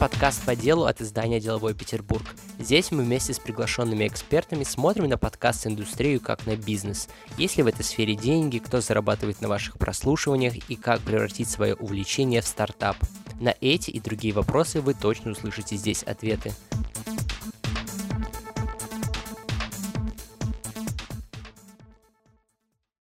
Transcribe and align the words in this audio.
подкаст 0.00 0.46
по 0.46 0.56
делу 0.56 0.86
от 0.86 1.02
издания 1.02 1.40
«Деловой 1.40 1.74
Петербург». 1.74 2.24
Здесь 2.58 2.90
мы 2.90 3.02
вместе 3.02 3.34
с 3.34 3.38
приглашенными 3.38 4.06
экспертами 4.06 4.64
смотрим 4.64 5.06
на 5.10 5.18
подкаст-индустрию 5.18 6.20
как 6.22 6.46
на 6.46 6.56
бизнес. 6.56 7.10
Есть 7.36 7.58
ли 7.58 7.62
в 7.62 7.66
этой 7.66 7.84
сфере 7.84 8.14
деньги, 8.14 8.60
кто 8.60 8.80
зарабатывает 8.80 9.42
на 9.42 9.48
ваших 9.48 9.76
прослушиваниях 9.76 10.54
и 10.70 10.76
как 10.76 11.02
превратить 11.02 11.50
свое 11.50 11.74
увлечение 11.74 12.40
в 12.40 12.46
стартап. 12.46 12.96
На 13.40 13.54
эти 13.60 13.90
и 13.90 14.00
другие 14.00 14.32
вопросы 14.32 14.80
вы 14.80 14.94
точно 14.94 15.32
услышите 15.32 15.76
здесь 15.76 16.02
ответы. 16.02 16.54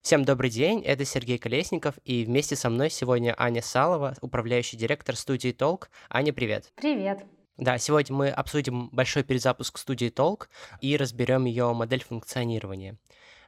Всем 0.08 0.24
добрый 0.24 0.50
день, 0.50 0.82
это 0.86 1.04
Сергей 1.04 1.38
Колесников, 1.38 1.96
и 2.05 2.24
вместе 2.24 2.56
со 2.56 2.70
мной 2.70 2.89
сегодня 2.89 3.36
Аня 3.38 3.61
Салова, 3.61 4.15
управляющий 4.21 4.78
директор 4.78 5.18
студии 5.18 5.52
Толк. 5.52 5.89
Аня, 6.10 6.32
привет. 6.32 6.71
Привет. 6.78 7.25
Да, 7.57 7.78
сегодня 7.78 8.15
мы 8.15 8.29
обсудим 8.29 8.88
большой 8.93 9.24
перезапуск 9.24 9.78
студии 9.78 10.07
Толк 10.07 10.50
и 10.79 10.96
разберем 10.96 11.43
ее 11.43 11.74
модель 11.74 12.06
функционирования. 12.06 12.96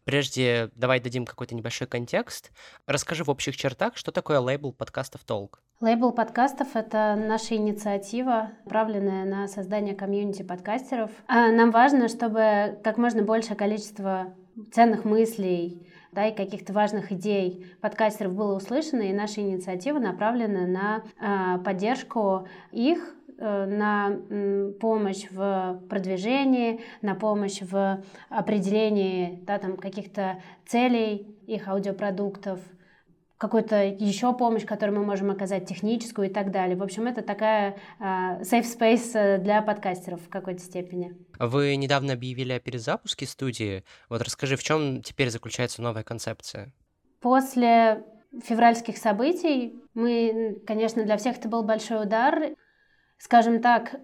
Прежде 0.04 0.70
давай 0.76 1.00
дадим 1.00 1.26
какой-то 1.26 1.56
небольшой 1.56 1.88
контекст. 1.88 2.52
Расскажи 2.88 3.24
в 3.24 3.30
общих 3.30 3.56
чертах, 3.56 3.96
что 3.96 4.12
такое 4.12 4.42
лейбл 4.42 4.74
подкастов 4.74 5.24
Толк. 5.24 5.62
Лейбл 5.80 6.12
подкастов— 6.12 6.68
это 6.76 7.16
наша 7.16 7.56
инициатива, 7.56 8.52
направленная 8.66 9.24
на 9.24 9.48
создание 9.48 9.96
комьюнити 9.96 10.42
подкастеров. 10.42 11.10
А 11.26 11.52
нам 11.52 11.72
важно, 11.72 12.10
чтобы 12.10 12.78
как 12.84 12.98
можно 12.98 13.24
большее 13.24 13.56
количество 13.56 14.34
ценных 14.74 15.06
мыслей, 15.06 15.88
да, 16.12 16.28
и 16.28 16.36
каких-то 16.36 16.74
важных 16.74 17.12
идей 17.12 17.66
подкастеров 17.82 18.34
было 18.34 18.56
услышано, 18.56 19.02
и 19.02 19.14
наша 19.14 19.42
инициатива 19.42 20.00
направлена 20.00 20.68
на 20.68 21.04
э, 21.20 21.64
поддержку 21.64 22.48
их 22.72 23.16
э, 23.38 23.66
на 23.66 24.74
помощь 24.80 25.28
в 25.30 25.82
продвижении, 25.90 26.82
на 27.02 27.16
помощь 27.16 27.62
в 27.62 28.02
определении 28.30 29.40
да, 29.46 29.58
там, 29.60 29.78
каких-то 29.78 30.42
целей 30.66 31.36
их 31.48 31.68
аудиопродуктов, 31.68 32.60
какую-то 33.40 33.86
еще 33.86 34.34
помощь, 34.34 34.66
которую 34.66 35.00
мы 35.00 35.06
можем 35.06 35.32
оказать, 35.32 35.66
техническую 35.66 36.30
и 36.30 36.34
так 36.34 36.52
далее. 36.52 36.76
В 36.76 36.84
общем, 36.84 37.08
это 37.08 37.22
такая 37.22 37.78
uh, 38.00 38.42
safe 38.42 38.66
space 38.66 39.12
э, 39.14 39.38
для 39.38 39.62
подкастеров 39.62 40.22
в 40.22 40.30
какой-то 40.30 40.60
степени. 40.60 41.16
Вы 41.40 41.78
недавно 41.78 42.14
объявили 42.14 42.52
о 42.52 42.60
перезапуске 42.60 43.26
студии. 43.26 43.86
Вот 44.10 44.22
расскажи, 44.22 44.58
в 44.58 44.64
чем 44.64 45.02
теперь 45.02 45.30
заключается 45.30 45.82
новая 45.82 46.04
концепция? 46.04 46.74
После 47.22 48.04
февральских 48.44 48.98
событий 48.98 49.80
мы, 49.94 50.62
конечно, 50.68 51.06
для 51.06 51.16
всех 51.16 51.38
это 51.38 51.48
был 51.48 51.64
большой 51.64 52.04
удар. 52.04 52.56
Скажем 53.18 53.62
так, 53.62 53.96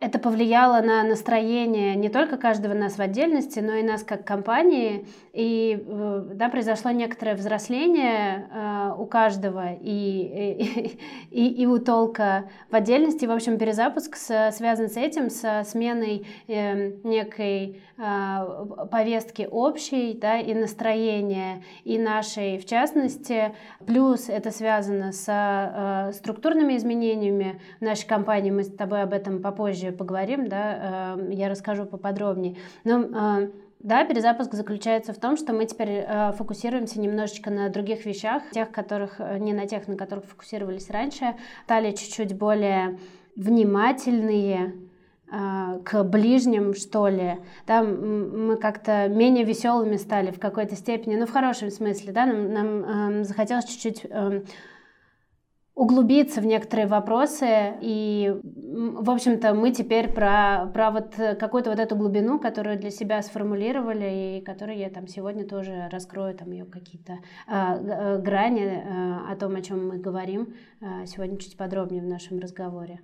это 0.00 0.18
повлияло 0.18 0.80
на 0.80 1.02
настроение 1.02 1.94
не 1.94 2.08
только 2.08 2.38
каждого 2.38 2.72
нас 2.72 2.96
в 2.96 3.00
отдельности, 3.00 3.60
но 3.60 3.74
и 3.74 3.82
нас 3.82 4.02
как 4.02 4.24
компании. 4.24 5.06
И 5.34 5.84
э, 5.86 6.24
да, 6.34 6.48
произошло 6.48 6.90
некоторое 6.90 7.34
взросление 7.34 8.48
э, 8.50 8.94
у 8.96 9.04
каждого 9.04 9.74
и, 9.74 10.98
и, 11.30 11.48
и 11.48 11.66
у 11.66 11.78
толка 11.78 12.48
в 12.70 12.74
отдельности. 12.74 13.26
В 13.26 13.30
общем, 13.30 13.58
перезапуск 13.58 14.16
с, 14.16 14.50
связан 14.52 14.88
с 14.88 14.96
этим, 14.96 15.28
со 15.28 15.62
сменой 15.66 16.26
э, 16.48 16.92
некой 17.04 17.82
э, 17.98 18.66
повестки 18.90 19.46
общей 19.50 20.14
да, 20.14 20.38
и 20.38 20.54
настроения, 20.54 21.62
и 21.84 21.98
нашей 21.98 22.56
в 22.56 22.64
частности. 22.64 23.54
Плюс 23.86 24.30
это 24.30 24.50
связано 24.50 25.12
с 25.12 25.26
э, 25.28 26.12
структурными 26.14 26.74
изменениями 26.78 27.60
в 27.80 27.84
нашей 27.84 28.06
компании. 28.06 28.50
Мы 28.50 28.64
с 28.64 28.72
тобой 28.72 29.02
об 29.02 29.12
этом 29.12 29.42
попозже 29.42 29.89
поговорим, 29.92 30.48
да, 30.48 31.14
эм, 31.16 31.30
я 31.30 31.48
расскажу 31.48 31.86
поподробнее. 31.86 32.56
Но 32.84 33.00
э, 33.02 33.50
да, 33.80 34.04
перезапуск 34.04 34.54
заключается 34.54 35.12
в 35.12 35.18
том, 35.18 35.36
что 35.36 35.52
мы 35.52 35.66
теперь 35.66 36.04
э, 36.06 36.32
фокусируемся 36.32 37.00
немножечко 37.00 37.50
на 37.50 37.68
других 37.68 38.04
вещах, 38.06 38.42
тех, 38.50 38.70
которых 38.70 39.16
э, 39.18 39.38
не 39.38 39.52
на 39.52 39.66
тех, 39.66 39.88
на 39.88 39.96
которых 39.96 40.24
фокусировались 40.26 40.90
раньше, 40.90 41.34
стали 41.64 41.92
чуть-чуть 41.92 42.36
более 42.36 42.98
внимательные 43.36 44.74
к 45.84 46.02
ближним, 46.02 46.74
что 46.74 47.06
ли, 47.06 47.38
да, 47.64 47.84
мы 47.84 48.56
как-то 48.56 49.06
менее 49.06 49.44
веселыми 49.44 49.94
стали 49.94 50.32
в 50.32 50.40
какой-то 50.40 50.74
степени, 50.74 51.14
ну, 51.14 51.24
в 51.24 51.30
хорошем 51.30 51.70
смысле, 51.70 52.12
да, 52.12 52.26
нам, 52.26 52.52
нам 52.52 53.20
э, 53.20 53.24
захотелось 53.24 53.66
чуть-чуть 53.66 54.06
э, 54.10 54.42
углубиться 55.74 56.40
в 56.40 56.46
некоторые 56.46 56.86
вопросы. 56.86 57.74
И, 57.80 58.34
в 58.42 59.10
общем-то, 59.10 59.54
мы 59.54 59.72
теперь 59.72 60.12
про, 60.12 60.70
про 60.72 60.90
вот 60.90 61.14
какую-то 61.14 61.70
вот 61.70 61.78
эту 61.78 61.96
глубину, 61.96 62.38
которую 62.38 62.78
для 62.78 62.90
себя 62.90 63.22
сформулировали, 63.22 64.38
и 64.38 64.44
которую 64.44 64.78
я 64.78 64.90
там 64.90 65.06
сегодня 65.06 65.46
тоже 65.46 65.88
раскрою, 65.90 66.36
там 66.36 66.50
ее 66.50 66.64
какие-то 66.64 67.18
э, 67.46 68.18
грани 68.18 68.62
э, 68.62 69.32
о 69.32 69.36
том, 69.36 69.56
о 69.56 69.62
чем 69.62 69.88
мы 69.88 69.98
говорим, 69.98 70.54
э, 70.80 71.06
сегодня 71.06 71.38
чуть 71.38 71.56
подробнее 71.56 72.02
в 72.02 72.06
нашем 72.06 72.38
разговоре. 72.38 73.00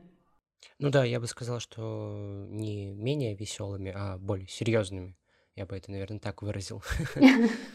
Ну 0.78 0.90
да, 0.90 1.04
я 1.04 1.20
бы 1.20 1.26
сказал, 1.26 1.60
что 1.60 2.46
не 2.50 2.92
менее 2.92 3.34
веселыми, 3.34 3.92
а 3.94 4.18
более 4.18 4.48
серьезными. 4.48 5.16
Я 5.56 5.64
бы 5.64 5.74
это, 5.74 5.90
наверное, 5.90 6.18
так 6.18 6.42
выразил. 6.42 6.82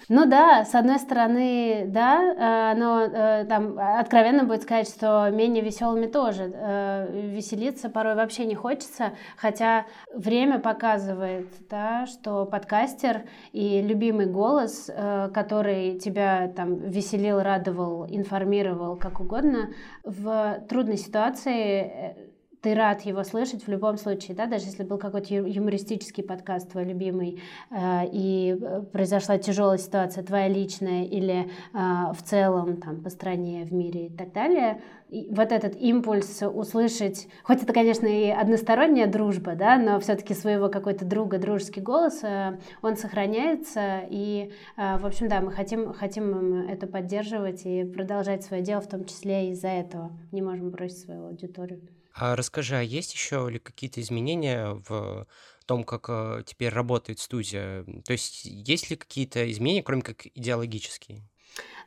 Ну 0.07 0.25
да, 0.25 0.65
с 0.65 0.75
одной 0.75 0.99
стороны, 0.99 1.85
да, 1.87 2.73
э, 2.73 2.77
но 2.77 3.01
э, 3.01 3.45
там 3.45 3.79
откровенно 3.79 4.43
будет 4.43 4.63
сказать, 4.63 4.87
что 4.89 5.29
менее 5.31 5.63
веселыми 5.63 6.05
тоже. 6.05 6.51
Э, 6.53 7.07
веселиться 7.11 7.89
порой 7.89 8.15
вообще 8.15 8.45
не 8.45 8.53
хочется, 8.53 9.13
хотя 9.37 9.85
время 10.13 10.59
показывает, 10.59 11.47
да, 11.69 12.05
что 12.05 12.45
подкастер 12.45 13.23
и 13.51 13.81
любимый 13.81 14.25
голос, 14.27 14.89
который 15.33 15.97
тебя 15.97 16.49
там 16.55 16.75
веселил, 16.89 17.41
радовал, 17.41 18.05
информировал, 18.05 18.97
как 18.97 19.21
угодно, 19.21 19.73
в 20.03 20.59
трудной 20.69 20.97
ситуации 20.97 22.30
ты 22.61 22.75
рад 22.75 23.01
его 23.01 23.23
слышать 23.23 23.65
в 23.65 23.67
любом 23.69 23.97
случае, 23.97 24.35
да, 24.35 24.45
даже 24.45 24.65
если 24.65 24.83
был 24.83 24.97
какой-то 24.97 25.33
юмористический 25.33 26.23
подкаст 26.23 26.69
твой 26.69 26.85
любимый, 26.85 27.41
э, 27.71 28.05
и 28.11 28.55
э, 28.59 28.81
произошла 28.91 29.37
тяжелая 29.37 29.77
ситуация 29.77 30.23
твоя 30.23 30.47
личная 30.47 31.05
или 31.05 31.49
э, 31.73 31.77
в 32.13 32.21
целом 32.23 32.77
там 32.77 33.01
по 33.01 33.09
стране, 33.09 33.65
в 33.65 33.73
мире 33.73 34.07
и 34.07 34.09
так 34.09 34.31
далее, 34.31 34.81
и 35.09 35.27
вот 35.29 35.51
этот 35.51 35.75
импульс 35.75 36.41
услышать, 36.41 37.27
хоть 37.43 37.63
это, 37.63 37.73
конечно, 37.73 38.05
и 38.05 38.29
односторонняя 38.29 39.07
дружба, 39.07 39.55
да, 39.55 39.77
но 39.77 39.99
все-таки 39.99 40.33
своего 40.33 40.69
какой-то 40.69 41.03
друга, 41.03 41.39
дружеский 41.39 41.81
голос, 41.81 42.23
э, 42.23 42.59
он 42.83 42.95
сохраняется, 42.95 44.01
и, 44.07 44.51
э, 44.77 44.97
в 44.99 45.05
общем, 45.05 45.27
да, 45.27 45.41
мы 45.41 45.51
хотим, 45.51 45.93
хотим 45.93 46.69
это 46.69 46.85
поддерживать 46.85 47.65
и 47.65 47.83
продолжать 47.83 48.43
свое 48.43 48.61
дело, 48.61 48.81
в 48.81 48.87
том 48.87 49.03
числе 49.05 49.49
из-за 49.51 49.69
этого. 49.69 50.11
Не 50.31 50.43
можем 50.43 50.69
бросить 50.69 50.99
свою 50.99 51.25
аудиторию. 51.25 51.81
А 52.13 52.35
расскажи, 52.35 52.75
а 52.75 52.81
есть 52.81 53.13
еще 53.13 53.49
ли 53.49 53.59
какие-то 53.59 54.01
изменения 54.01 54.73
в 54.87 55.27
том, 55.65 55.83
как 55.83 56.05
э, 56.09 56.43
теперь 56.45 56.69
работает 56.69 57.19
студия? 57.19 57.83
То 58.05 58.11
есть 58.13 58.45
есть 58.45 58.89
ли 58.89 58.95
какие-то 58.97 59.49
изменения, 59.51 59.83
кроме 59.83 60.01
как 60.01 60.25
идеологические? 60.27 61.30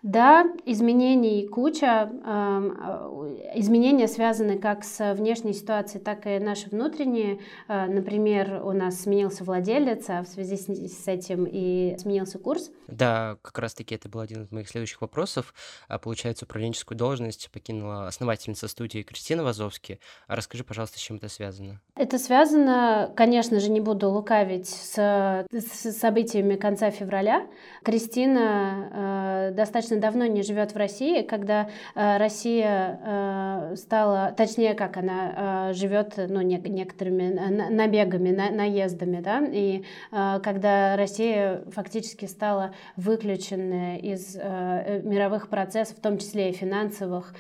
Да, 0.05 0.45
изменений 0.67 1.49
куча. 1.49 2.13
Э, 2.27 3.53
изменения 3.55 4.07
связаны 4.07 4.59
как 4.59 4.85
с 4.85 5.15
внешней 5.15 5.55
ситуацией, 5.55 6.05
так 6.05 6.27
и 6.27 6.39
наши 6.39 6.69
внутренние. 6.69 7.41
Э, 7.69 7.87
например, 7.87 8.61
у 8.65 8.73
нас 8.73 9.01
сменился 9.01 9.45
владелец, 9.45 10.05
а 10.11 10.23
в 10.23 10.27
связи 10.27 10.59
с 10.59 11.09
этим 11.09 11.47
и 11.51 11.97
сменился 11.99 12.39
курс. 12.39 12.71
Да, 12.87 13.39
как 13.41 13.59
раз-таки 13.59 13.95
это 13.95 14.11
был 14.11 14.21
один 14.21 14.43
из 14.43 14.53
моих 14.53 14.69
следующих 14.69 15.01
вопросов. 15.01 15.55
А, 15.89 15.99
получается, 15.99 16.45
управленческую 16.45 16.99
должность 16.99 17.51
покинула 17.51 18.07
основательница 18.07 18.69
студии 18.69 19.01
Кристина 19.01 19.43
Вазовски. 19.43 20.01
А 20.27 20.37
расскажи, 20.37 20.65
пожалуйста, 20.65 20.99
с 20.99 21.01
чем 21.01 21.17
это 21.17 21.31
связано? 21.31 21.81
Это 21.97 22.19
связано, 22.19 23.11
конечно 23.17 23.59
же, 23.59 23.71
не 23.71 23.81
буду 23.81 24.11
лукавить, 24.11 24.69
с, 24.69 25.47
с 25.51 25.93
событиями 25.93 26.57
конца 26.57 26.91
февраля. 26.91 27.47
Кристина 27.83 29.49
э, 29.49 29.55
достаточно 29.55 29.94
достаточно 29.95 30.01
давно 30.01 30.27
не 30.27 30.43
живет 30.43 30.73
в 30.73 30.77
России, 30.77 31.23
когда 31.23 31.69
э, 31.95 32.19
Россия 32.19 33.01
э, 33.03 33.77
стала, 33.77 34.35
точнее, 34.37 34.75
как 34.75 34.97
она 34.97 35.71
э, 35.71 35.75
живет, 35.75 36.15
ну, 36.17 36.41
не, 36.41 36.59
некоторыми 36.59 37.31
набегами, 37.71 38.31
на, 38.31 38.51
наездами, 38.51 39.21
да, 39.21 39.43
и 39.45 39.85
когда 40.11 40.97
Россия 40.97 41.63
фактически 41.71 42.27
стала 42.27 42.73
выключена 42.97 43.99
из 43.99 44.37
мировых 44.37 45.49
процессов, 45.49 45.99
в 45.99 46.01
том 46.01 46.19
числе 46.19 46.51
и 46.51 46.53
финансовых, 46.53 47.35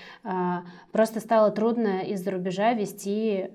просто 0.92 1.20
стало 1.20 1.50
трудно 1.50 2.00
из-за 2.00 2.30
рубежа 2.30 2.72
вести 2.72 3.50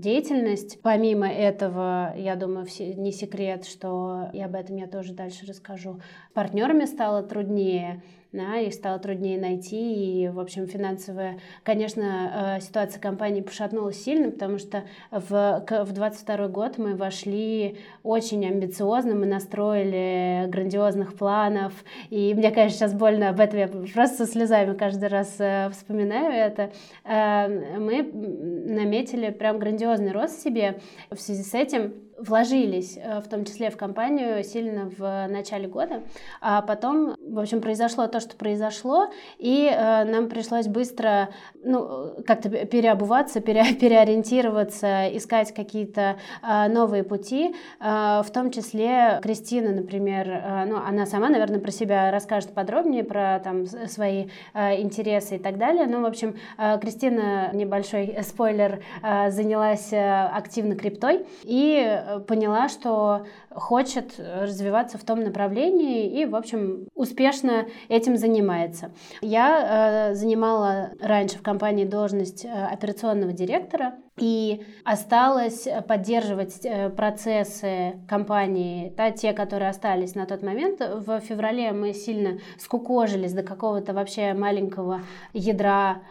деятельность. 0.00 0.80
Помимо 0.82 1.28
этого, 1.28 2.14
я 2.16 2.36
думаю, 2.36 2.66
не 2.78 3.12
секрет, 3.12 3.66
что 3.66 4.30
и 4.32 4.40
об 4.40 4.54
этом 4.54 4.76
я 4.76 4.86
тоже 4.86 5.12
дальше 5.12 5.46
расскажу, 5.46 6.00
партнерами 6.34 6.84
стало 6.84 7.22
труднее. 7.22 8.02
Да, 8.32 8.56
их 8.58 8.74
стало 8.74 8.98
труднее 8.98 9.40
найти, 9.40 10.24
и, 10.24 10.28
в 10.28 10.38
общем, 10.38 10.66
финансовая, 10.66 11.38
конечно, 11.62 12.58
э, 12.58 12.60
ситуация 12.60 13.00
компании 13.00 13.40
пошатнулась 13.40 14.02
сильно, 14.02 14.30
потому 14.30 14.58
что 14.58 14.84
в, 15.10 15.64
в 15.66 15.92
22 15.92 16.48
год 16.48 16.76
мы 16.76 16.94
вошли 16.94 17.78
очень 18.02 18.46
амбициозно, 18.46 19.14
мы 19.14 19.24
настроили 19.24 20.46
грандиозных 20.48 21.14
планов, 21.14 21.72
и 22.10 22.34
мне, 22.34 22.50
конечно, 22.50 22.78
сейчас 22.78 22.92
больно 22.92 23.30
об 23.30 23.40
этом, 23.40 23.58
я 23.58 23.68
просто 23.68 24.26
со 24.26 24.30
слезами 24.30 24.76
каждый 24.76 25.08
раз 25.08 25.36
э, 25.38 25.70
вспоминаю 25.70 26.32
это. 26.32 26.70
Э, 27.04 27.48
мы 27.78 28.02
наметили 28.02 29.30
прям 29.30 29.58
грандиозный 29.58 30.12
рост 30.12 30.42
себе, 30.42 30.80
в 31.10 31.16
связи 31.16 31.42
с 31.42 31.54
этим 31.54 31.94
вложились, 32.18 32.96
э, 32.96 33.20
в 33.20 33.28
том 33.28 33.44
числе 33.44 33.70
в 33.70 33.76
компанию, 33.76 34.42
сильно 34.44 34.90
в 34.96 35.26
начале 35.28 35.68
года, 35.68 36.02
а 36.40 36.62
потом, 36.62 37.16
в 37.20 37.38
общем, 37.38 37.60
произошло 37.60 38.06
то, 38.06 38.20
что 38.20 38.36
произошло, 38.36 39.06
и 39.38 39.70
э, 39.70 40.04
нам 40.04 40.28
пришлось 40.28 40.66
быстро, 40.66 41.28
ну, 41.62 42.14
как-то 42.26 42.48
переобуваться, 42.50 43.40
пере, 43.40 43.74
переориентироваться, 43.80 45.08
искать 45.16 45.54
какие-то 45.54 46.18
э, 46.42 46.68
новые 46.68 47.04
пути, 47.04 47.54
в 47.80 48.26
том 48.32 48.50
числе 48.50 49.20
Кристина, 49.22 49.70
например, 49.70 50.26
ну, 50.66 50.76
она 50.76 51.06
сама, 51.06 51.28
наверное, 51.28 51.60
про 51.60 51.70
себя 51.70 52.10
расскажет 52.10 52.52
подробнее, 52.52 53.04
про 53.04 53.40
там 53.42 53.66
свои 53.66 54.28
интересы 54.54 55.36
и 55.36 55.38
так 55.38 55.58
далее, 55.58 55.86
ну, 55.86 56.02
в 56.02 56.06
общем, 56.06 56.36
Кристина, 56.80 57.50
небольшой 57.52 58.18
спойлер, 58.22 58.82
занялась 59.02 59.92
активно 59.92 60.74
криптой, 60.76 61.26
и 61.44 61.98
поняла, 62.26 62.68
что 62.68 63.26
хочет 63.50 64.14
развиваться 64.18 64.98
в 64.98 65.04
том 65.04 65.20
направлении 65.20 66.20
и, 66.20 66.26
в 66.26 66.34
общем, 66.34 66.88
успешно 66.94 67.66
этим 67.88 68.16
занимается. 68.16 68.90
Я 69.20 70.10
э, 70.10 70.14
занимала 70.14 70.90
раньше 71.00 71.38
в 71.38 71.42
компании 71.42 71.84
должность 71.84 72.44
э, 72.44 72.48
операционного 72.48 73.32
директора 73.32 73.94
и 74.16 74.64
осталось 74.84 75.68
поддерживать 75.86 76.64
э, 76.64 76.90
процессы 76.90 78.00
компании, 78.08 78.92
да, 78.96 79.10
те, 79.10 79.32
которые 79.32 79.70
остались 79.70 80.14
на 80.14 80.26
тот 80.26 80.42
момент. 80.42 80.80
В 80.80 81.20
феврале 81.20 81.72
мы 81.72 81.92
сильно 81.92 82.38
скукожились 82.58 83.32
до 83.32 83.42
какого-то 83.42 83.92
вообще 83.92 84.34
маленького 84.34 85.02
ядра 85.32 86.02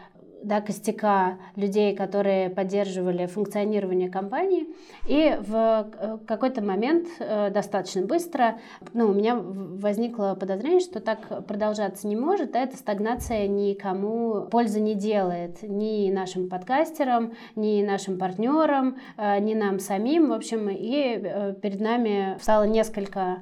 да, 0.44 0.62
костяка 0.62 1.38
людей, 1.56 1.96
которые 1.96 2.50
поддерживали 2.50 3.26
функционирование 3.26 4.10
компании. 4.10 4.68
И 5.06 5.38
в 5.40 5.90
э, 6.00 6.18
какой-то 6.26 6.62
момент 6.62 7.08
э, 7.20 7.50
достаточно 7.50 8.02
быстро 8.04 8.60
ну, 8.94 9.10
у 9.10 9.14
меня 9.14 9.36
возникло 9.36 10.36
подозрение, 10.40 10.80
что 10.80 11.00
так 11.00 11.46
продолжаться 11.46 12.08
не 12.08 12.16
может, 12.16 12.56
а 12.56 12.60
эта 12.60 12.78
стагнация 12.78 13.48
никому 13.48 14.48
пользы 14.50 14.80
не 14.80 14.96
делает. 14.96 15.62
Ни 15.64 16.12
нашим 16.12 16.50
подкастерам, 16.50 17.34
ни 17.56 17.84
нашим 17.84 18.18
партнерам, 18.18 18.98
э, 19.18 19.40
ни 19.40 19.54
нам 19.54 19.80
самим. 19.80 20.30
В 20.30 20.34
общем, 20.34 20.70
и 20.70 21.54
перед 21.62 21.80
нами 21.80 22.38
стало 22.42 22.64
несколько 22.64 23.42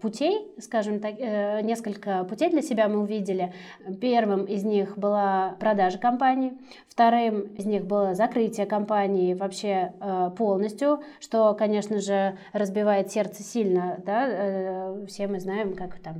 путей, 0.00 0.52
скажем 0.58 1.00
так, 1.00 1.18
несколько 1.18 2.24
путей 2.24 2.50
для 2.50 2.62
себя 2.62 2.88
мы 2.88 3.00
увидели. 3.00 3.52
Первым 4.00 4.44
из 4.44 4.64
них 4.64 4.96
была 4.96 5.56
продажа 5.58 5.98
компании. 5.98 6.52
Вторым 6.88 7.40
из 7.56 7.66
них 7.66 7.86
было 7.86 8.14
закрытие 8.14 8.66
компании 8.66 9.34
вообще 9.34 9.92
э, 10.00 10.30
полностью, 10.36 11.00
что, 11.18 11.54
конечно 11.54 12.00
же, 12.00 12.36
разбивает 12.52 13.10
сердце 13.10 13.42
сильно. 13.42 13.98
Да? 14.04 14.26
Э, 14.28 15.06
все 15.08 15.26
мы 15.26 15.40
знаем, 15.40 15.74
как 15.74 15.98
там 16.00 16.16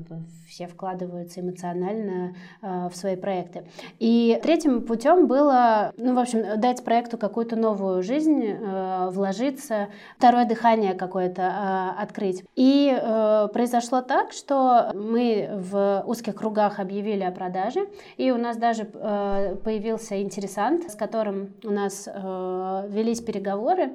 все 0.48 0.66
вкладываются 0.66 1.40
эмоционально 1.40 2.34
э, 2.62 2.88
в 2.90 2.96
свои 2.96 3.16
проекты. 3.16 3.64
И 3.98 4.40
третьим 4.42 4.82
путем 4.82 5.26
было, 5.26 5.92
ну, 5.96 6.14
в 6.14 6.18
общем, 6.18 6.60
дать 6.60 6.82
проекту 6.82 7.18
какую-то 7.18 7.56
новую 7.56 8.02
жизнь, 8.02 8.42
э, 8.42 9.08
вложиться, 9.10 9.88
второе 10.16 10.46
дыхание 10.46 10.94
какое-то 10.94 11.42
э, 11.42 12.02
открыть. 12.02 12.42
И 12.56 12.90
э, 12.90 13.19
произошло 13.52 14.02
так, 14.02 14.32
что 14.32 14.90
мы 14.94 15.50
в 15.52 16.02
узких 16.06 16.34
кругах 16.34 16.78
объявили 16.78 17.22
о 17.22 17.32
продаже, 17.32 17.88
и 18.16 18.30
у 18.30 18.36
нас 18.36 18.56
даже 18.56 18.88
э, 18.92 19.56
появился 19.64 20.22
интересант, 20.22 20.90
с 20.90 20.94
которым 20.94 21.54
у 21.64 21.70
нас 21.70 22.06
э, 22.06 22.86
велись 22.88 23.20
переговоры. 23.20 23.92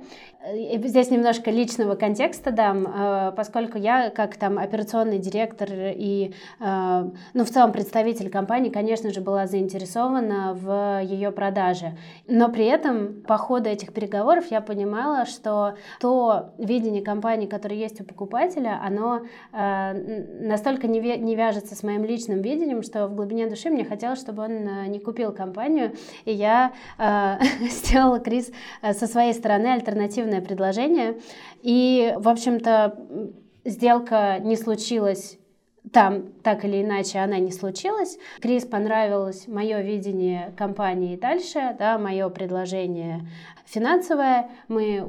Здесь 0.83 1.10
немножко 1.10 1.51
личного 1.51 1.95
контекста 1.95 2.51
дам, 2.51 2.88
э, 2.88 3.31
поскольку 3.36 3.77
я 3.77 4.10
как 4.10 4.36
там 4.36 4.57
операционный 4.57 5.19
директор 5.19 5.69
и 5.71 6.33
э, 6.60 7.10
ну, 7.33 7.45
в 7.45 7.50
целом 7.50 7.71
представитель 7.71 8.30
компании, 8.30 8.69
конечно 8.69 9.12
же, 9.12 9.21
была 9.21 9.48
заинтересована 9.48 10.54
в 10.54 11.01
ее 11.04 11.31
продаже. 11.31 11.98
Но 12.28 12.50
при 12.50 12.66
этом 12.66 13.21
по 13.28 13.38
ходу 13.38 13.69
этих 13.69 13.94
переговоров 13.94 14.45
я 14.51 14.62
понимала, 14.62 15.25
что 15.25 15.75
то 16.00 16.54
видение 16.57 17.01
компании, 17.01 17.48
которое 17.48 17.78
есть 17.78 18.01
у 18.01 18.04
покупателя, 18.04 18.80
оно 18.83 19.15
э, 19.52 20.26
настолько 20.42 20.88
не, 20.88 21.00
не 21.00 21.36
вяжется 21.36 21.76
с 21.76 21.84
моим 21.84 22.04
личным 22.04 22.42
видением, 22.42 22.84
что 22.84 23.08
в 23.08 23.16
глубине 23.16 23.48
души 23.48 23.70
мне 23.70 23.86
хотелось, 23.86 24.20
чтобы 24.20 24.44
он 24.44 24.92
не 24.92 25.00
купил 25.00 25.32
компанию. 25.32 25.94
И 26.26 26.32
я 26.32 26.74
сделала 27.62 28.20
Крис 28.20 28.52
со 28.82 29.08
своей 29.08 29.34
стороны 29.34 29.68
альтернативное 29.68 30.42
предложение. 30.42 31.16
И, 31.62 32.14
в 32.18 32.30
общем-то, 32.30 32.98
сделка 33.66 34.40
не 34.40 34.56
случилась 34.56 35.38
там 35.92 36.34
так 36.44 36.66
или 36.66 36.82
иначе 36.82 37.20
она 37.20 37.38
не 37.38 37.52
случилась. 37.52 38.18
Крис 38.42 38.66
понравилось 38.66 39.48
мое 39.48 39.82
видение 39.82 40.54
компании 40.58 41.16
дальше, 41.16 41.76
да, 41.78 41.98
мое 41.98 42.30
предложение 42.30 43.28
финансовое. 43.66 44.50
Мы 44.68 45.02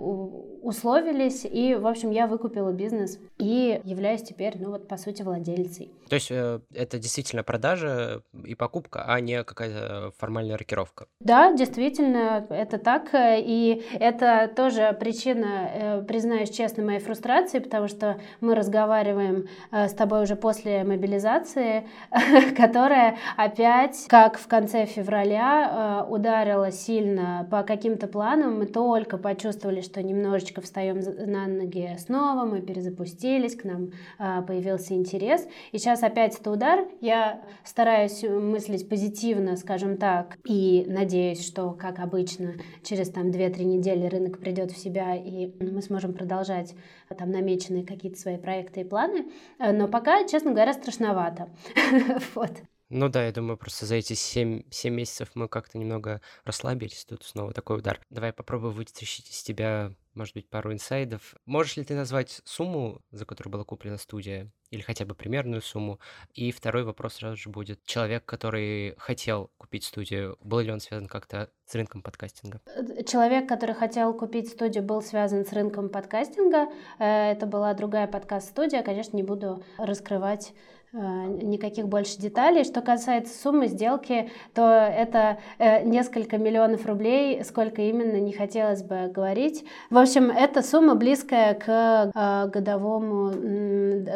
условились, 0.63 1.45
и, 1.45 1.75
в 1.75 1.87
общем, 1.87 2.11
я 2.11 2.27
выкупила 2.27 2.73
бизнес 2.73 3.19
и 3.39 3.81
являюсь 3.85 4.23
теперь, 4.23 4.55
ну 4.59 4.71
вот, 4.71 4.89
по 4.89 4.97
сути, 4.97 5.23
владельцей. 5.23 5.93
То 6.09 6.17
есть 6.17 6.31
э, 6.31 6.61
это 6.75 6.99
действительно 6.99 7.43
продажа 7.43 8.23
и 8.45 8.55
покупка, 8.55 9.05
а 9.07 9.21
не 9.21 9.45
какая-то 9.45 10.13
формальная 10.19 10.57
рокировка? 10.57 11.07
Да, 11.21 11.53
действительно, 11.53 12.47
это 12.51 12.79
так, 12.79 13.11
и 13.13 13.85
это 13.93 14.51
тоже 14.55 14.97
причина, 14.99 15.71
э, 15.73 16.03
признаюсь 16.03 16.51
честно, 16.51 16.83
моей 16.85 17.01
фрустрации, 17.01 17.59
потому 17.59 17.89
что 17.89 18.19
мы 18.41 18.55
разговариваем 18.55 19.49
э, 19.71 19.89
с 19.89 19.93
тобой 19.93 20.23
уже 20.23 20.37
после 20.37 20.85
мобилизации, 20.85 21.87
которая 22.57 23.19
опять, 23.37 24.07
как 24.09 24.39
в 24.39 24.47
конце 24.49 24.87
февраля, 24.87 26.05
э, 26.07 26.11
ударила 26.11 26.71
сильно 26.71 27.47
по 27.51 27.63
каким-то 27.63 28.07
планам, 28.07 28.46
мы 28.51 28.67
только 28.67 29.19
почувствовали, 29.19 29.81
что 29.81 30.03
немножечко 30.03 30.61
встаем 30.61 31.01
на 31.01 31.47
ноги 31.47 31.97
снова, 31.99 32.45
мы 32.45 32.61
перезапустились, 32.61 33.57
к 33.57 33.65
нам 33.65 33.91
а, 34.19 34.43
появился 34.43 34.95
интерес. 34.95 35.47
И 35.73 35.79
сейчас 35.79 36.03
опять 36.03 36.39
это 36.39 36.51
удар. 36.51 36.87
Я 37.01 37.43
стараюсь 37.65 38.23
мыслить 38.23 38.89
позитивно, 38.89 39.57
скажем 39.57 39.97
так, 39.97 40.39
и 40.45 40.85
надеюсь, 40.89 41.47
что, 41.47 41.71
как 41.73 41.99
обычно, 41.99 42.55
через 42.83 43.11
там 43.11 43.31
2-3 43.31 43.65
недели 43.65 44.07
рынок 44.07 44.39
придет 44.39 44.73
в 44.73 44.79
себя, 44.79 45.15
и 45.15 45.53
мы 45.63 45.83
сможем 45.83 46.13
продолжать 46.13 46.75
там 47.17 47.31
намеченные 47.31 47.85
какие-то 47.85 48.19
свои 48.19 48.37
проекты 48.37 48.81
и 48.81 48.85
планы. 48.85 49.27
Но 49.59 49.89
пока, 49.89 50.27
честно 50.27 50.53
говоря, 50.53 50.73
страшновато. 50.73 51.49
Вот. 52.35 52.51
Ну 52.89 53.09
да, 53.09 53.27
я 53.27 53.33
думаю, 53.33 53.57
просто 53.57 53.85
за 53.85 53.97
эти 53.97 54.13
7, 54.13 54.63
7 54.71 54.95
месяцев 54.95 55.31
мы 55.35 55.49
как-то 55.49 55.77
немного 55.77 56.21
расслабились. 56.45 57.05
Тут 57.05 57.25
снова 57.25 57.53
такой 57.53 57.79
удар. 57.79 58.01
Давай 58.11 58.33
попробую 58.33 58.73
вытащить 58.73 59.29
из 59.29 59.43
тебя, 59.43 59.93
может 60.15 60.35
быть, 60.35 60.49
пару 60.49 60.73
инсайдов. 60.73 61.35
Можешь 61.47 61.77
ли 61.77 61.85
ты 61.85 61.95
назвать 61.97 62.41
сумму, 62.45 63.01
за 63.11 63.27
которую 63.27 63.53
была 63.53 63.65
куплена 63.65 63.99
студия? 63.99 64.53
Или 64.71 64.81
хотя 64.81 65.05
бы 65.05 65.15
примерную 65.15 65.63
сумму? 65.63 66.01
И 66.35 66.51
второй 66.53 66.85
вопрос 66.85 67.15
сразу 67.15 67.37
же 67.37 67.51
будет. 67.51 67.85
Человек, 67.85 68.25
который 68.25 68.95
хотел 68.99 69.51
купить 69.59 69.85
студию, 69.85 70.37
был 70.41 70.61
ли 70.61 70.73
он 70.73 70.81
связан 70.81 71.07
как-то 71.07 71.51
с 71.67 71.75
рынком 71.75 72.03
подкастинга? 72.03 72.61
Э, 72.67 73.05
человек, 73.05 73.49
который 73.49 73.75
хотел 73.75 74.15
купить 74.15 74.49
студию, 74.49 74.85
был 74.85 75.03
связан 75.03 75.45
с 75.45 75.53
рынком 75.53 75.89
подкастинга. 75.89 76.69
Э, 76.99 77.33
это 77.33 77.47
была 77.47 77.75
другая 77.75 78.07
подкаст-студия. 78.07 78.83
Конечно, 78.83 79.17
не 79.17 79.23
буду 79.23 79.63
раскрывать 79.79 80.53
Э, 80.93 81.27
никаких 81.43 81.89
больше 81.89 82.19
деталей. 82.19 82.65
Что 82.65 82.81
касается 82.81 83.39
суммы 83.39 83.67
сделки, 83.67 84.31
то 84.55 84.63
это 84.63 85.39
несколько 85.85 86.39
миллионов 86.39 86.87
рублей, 86.87 87.45
сколько 87.45 87.83
именно 87.83 88.19
не 88.19 88.33
хотелось 88.33 88.83
бы 88.83 89.09
говорить. 89.09 89.65
В 89.91 89.99
общем, 89.99 90.31
это 90.31 90.63
сумма 90.63 90.95
близкая 90.95 91.55
к 91.55 92.49
годовому 92.51 93.33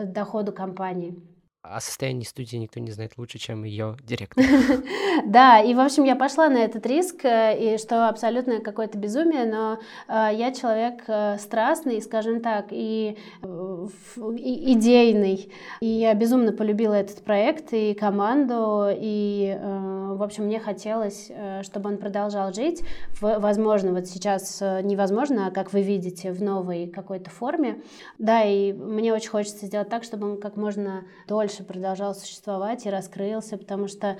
доходу 0.06 0.39
компании. 0.48 1.29
О 1.62 1.80
состоянии 1.80 2.24
студии 2.24 2.56
никто 2.56 2.80
не 2.80 2.90
знает 2.90 3.12
лучше, 3.18 3.38
чем 3.38 3.64
ее 3.64 3.96
директор. 4.02 4.44
Да, 5.26 5.60
и, 5.60 5.74
в 5.74 5.80
общем, 5.80 6.04
я 6.04 6.16
пошла 6.16 6.48
на 6.48 6.58
этот 6.58 6.86
риск, 6.86 7.24
э, 7.24 7.74
и 7.74 7.78
что 7.78 8.08
абсолютно 8.08 8.60
какое-то 8.60 8.96
безумие, 8.96 9.44
но 9.44 9.78
э, 10.08 10.30
я 10.34 10.52
человек 10.52 11.02
э, 11.06 11.36
страстный, 11.38 12.00
скажем 12.00 12.40
так, 12.40 12.68
и, 12.70 13.18
и 13.42 14.72
идейный. 14.72 15.52
И 15.80 15.86
я 15.86 16.14
безумно 16.14 16.52
полюбила 16.52 16.94
этот 16.94 17.22
проект 17.22 17.72
и 17.72 17.94
команду, 17.94 18.88
и, 18.90 19.58
в 19.60 20.22
общем, 20.22 20.44
мне 20.44 20.60
хотелось, 20.60 21.30
чтобы 21.62 21.90
он 21.90 21.98
продолжал 21.98 22.52
жить. 22.52 22.82
Возможно, 23.20 23.92
вот 23.92 24.06
сейчас 24.06 24.60
невозможно, 24.60 25.48
а 25.48 25.50
как 25.50 25.72
вы 25.72 25.82
видите, 25.82 26.32
в 26.32 26.42
новой 26.42 26.86
какой-то 26.86 27.30
форме. 27.30 27.82
Да, 28.18 28.42
и 28.42 28.72
мне 28.72 29.12
очень 29.12 29.30
хочется 29.30 29.66
сделать 29.66 29.88
так, 29.88 30.04
чтобы 30.04 30.32
он 30.32 30.40
как 30.40 30.56
можно 30.56 31.04
дольше 31.26 31.49
продолжал 31.58 32.14
существовать 32.14 32.86
и 32.86 32.90
раскрылся, 32.90 33.58
потому 33.58 33.88
что 33.88 34.18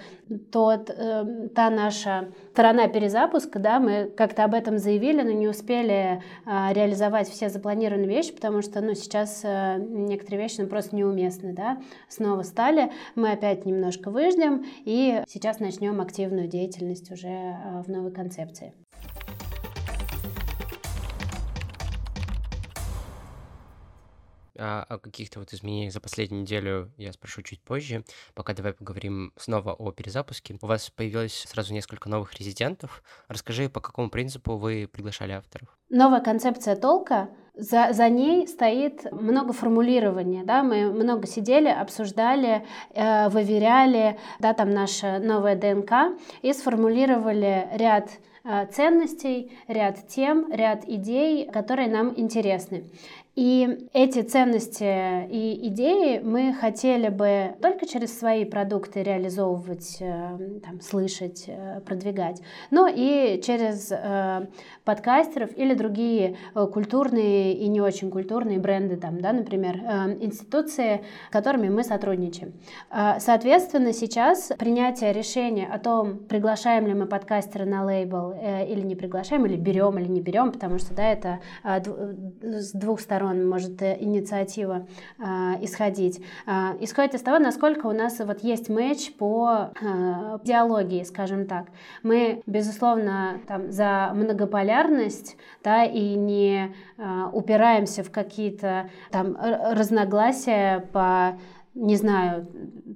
тот, 0.50 0.90
э, 0.90 1.48
та 1.54 1.70
наша 1.70 2.28
сторона 2.52 2.88
перезапуска, 2.88 3.58
да, 3.58 3.80
мы 3.80 4.12
как-то 4.16 4.44
об 4.44 4.54
этом 4.54 4.78
заявили, 4.78 5.22
но 5.22 5.30
не 5.30 5.48
успели 5.48 6.22
э, 6.44 6.72
реализовать 6.72 7.28
все 7.28 7.48
запланированные 7.48 8.08
вещи, 8.08 8.34
потому 8.34 8.60
что, 8.60 8.80
ну, 8.80 8.94
сейчас 8.94 9.40
э, 9.44 9.78
некоторые 9.78 10.42
вещи 10.42 10.60
ну, 10.60 10.66
просто 10.66 10.94
неуместны, 10.94 11.54
да, 11.54 11.80
снова 12.08 12.42
стали, 12.42 12.92
мы 13.14 13.32
опять 13.32 13.64
немножко 13.64 14.10
выждем 14.10 14.66
и 14.84 15.22
сейчас 15.26 15.58
начнем 15.60 16.00
активную 16.00 16.48
деятельность 16.48 17.10
уже 17.10 17.28
э, 17.28 17.82
в 17.82 17.88
новой 17.88 18.12
концепции. 18.12 18.74
О 24.60 24.98
каких-то 24.98 25.40
вот 25.40 25.52
изменениях 25.52 25.92
за 25.92 26.00
последнюю 26.00 26.42
неделю 26.42 26.92
я 26.96 27.12
спрошу 27.12 27.42
чуть 27.42 27.62
позже. 27.62 28.04
Пока 28.34 28.52
давай 28.52 28.72
поговорим 28.72 29.32
снова 29.36 29.72
о 29.72 29.90
перезапуске. 29.92 30.58
У 30.60 30.66
вас 30.66 30.90
появилось 30.90 31.46
сразу 31.48 31.72
несколько 31.72 32.08
новых 32.08 32.34
резидентов. 32.34 33.02
Расскажи, 33.28 33.68
по 33.68 33.80
какому 33.80 34.10
принципу 34.10 34.56
вы 34.56 34.88
приглашали 34.90 35.32
авторов? 35.32 35.68
Новая 35.88 36.20
концепция 36.20 36.76
толка 36.76 37.30
за, 37.54 37.92
за 37.92 38.08
ней 38.08 38.46
стоит 38.46 39.10
много 39.12 39.52
формулирования, 39.52 40.44
да, 40.44 40.62
мы 40.62 40.90
много 40.90 41.26
сидели, 41.26 41.68
обсуждали, 41.68 42.64
э, 42.94 43.28
выверяли, 43.28 44.18
да, 44.38 44.54
там 44.54 44.70
наша 44.70 45.18
новая 45.18 45.56
ДНК 45.56 46.16
и 46.42 46.52
сформулировали 46.52 47.68
ряд 47.74 48.08
э, 48.44 48.66
ценностей, 48.72 49.52
ряд 49.68 50.08
тем, 50.08 50.50
ряд 50.52 50.88
идей, 50.88 51.50
которые 51.50 51.88
нам 51.88 52.14
интересны. 52.16 52.84
И 53.36 53.88
эти 53.92 54.22
ценности 54.22 55.24
и 55.30 55.68
идеи 55.68 56.18
мы 56.18 56.52
хотели 56.52 57.08
бы 57.08 57.54
только 57.62 57.86
через 57.86 58.18
свои 58.18 58.44
продукты 58.44 59.04
реализовывать, 59.04 59.98
э, 60.00 60.60
там, 60.64 60.80
слышать, 60.80 61.44
э, 61.46 61.80
продвигать, 61.80 62.42
но 62.70 62.88
и 62.88 63.40
через 63.40 63.92
э, 63.92 64.48
подкастеров 64.84 65.56
или 65.56 65.74
другие 65.74 66.36
культурные 66.54 67.54
и 67.54 67.68
не 67.68 67.80
очень 67.80 68.10
культурные 68.10 68.58
бренды, 68.58 68.96
там, 68.96 69.20
да, 69.20 69.32
например, 69.32 69.76
институции, 70.20 71.02
с 71.28 71.32
которыми 71.32 71.68
мы 71.68 71.84
сотрудничаем. 71.84 72.52
Соответственно, 73.18 73.92
сейчас 73.92 74.50
принятие 74.58 75.12
решения 75.12 75.66
о 75.66 75.78
том, 75.78 76.18
приглашаем 76.18 76.86
ли 76.86 76.94
мы 76.94 77.06
подкастера 77.06 77.64
на 77.64 77.84
лейбл 77.84 78.32
или 78.32 78.80
не 78.80 78.96
приглашаем, 78.96 79.46
или 79.46 79.56
берем 79.56 79.98
или 79.98 80.08
не 80.08 80.20
берем, 80.20 80.50
потому 80.50 80.78
что 80.78 80.94
да, 80.94 81.12
это 81.12 81.40
с 81.62 82.72
двух 82.72 83.00
сторон 83.00 83.29
сторон 83.30 83.48
может 83.48 83.80
э, 83.82 83.96
инициатива 84.00 84.86
э, 85.18 85.24
исходить. 85.62 86.20
Э, 86.46 86.76
исходит 86.80 87.14
из 87.14 87.22
того, 87.22 87.38
насколько 87.38 87.86
у 87.86 87.92
нас 87.92 88.18
вот 88.18 88.42
есть 88.42 88.68
матч 88.68 89.12
по 89.14 89.70
э, 89.80 90.38
диалогии, 90.44 91.02
скажем 91.04 91.46
так. 91.46 91.66
Мы, 92.02 92.42
безусловно, 92.46 93.40
там, 93.46 93.70
за 93.70 94.10
многополярность 94.14 95.36
да, 95.62 95.84
и 95.84 96.14
не 96.14 96.74
упираемся 97.32 98.02
в 98.02 98.10
какие-то 98.10 98.90
там 99.10 99.36
разногласия 99.40 100.80
по 100.92 101.38
не 101.74 101.94
знаю, 101.94 102.48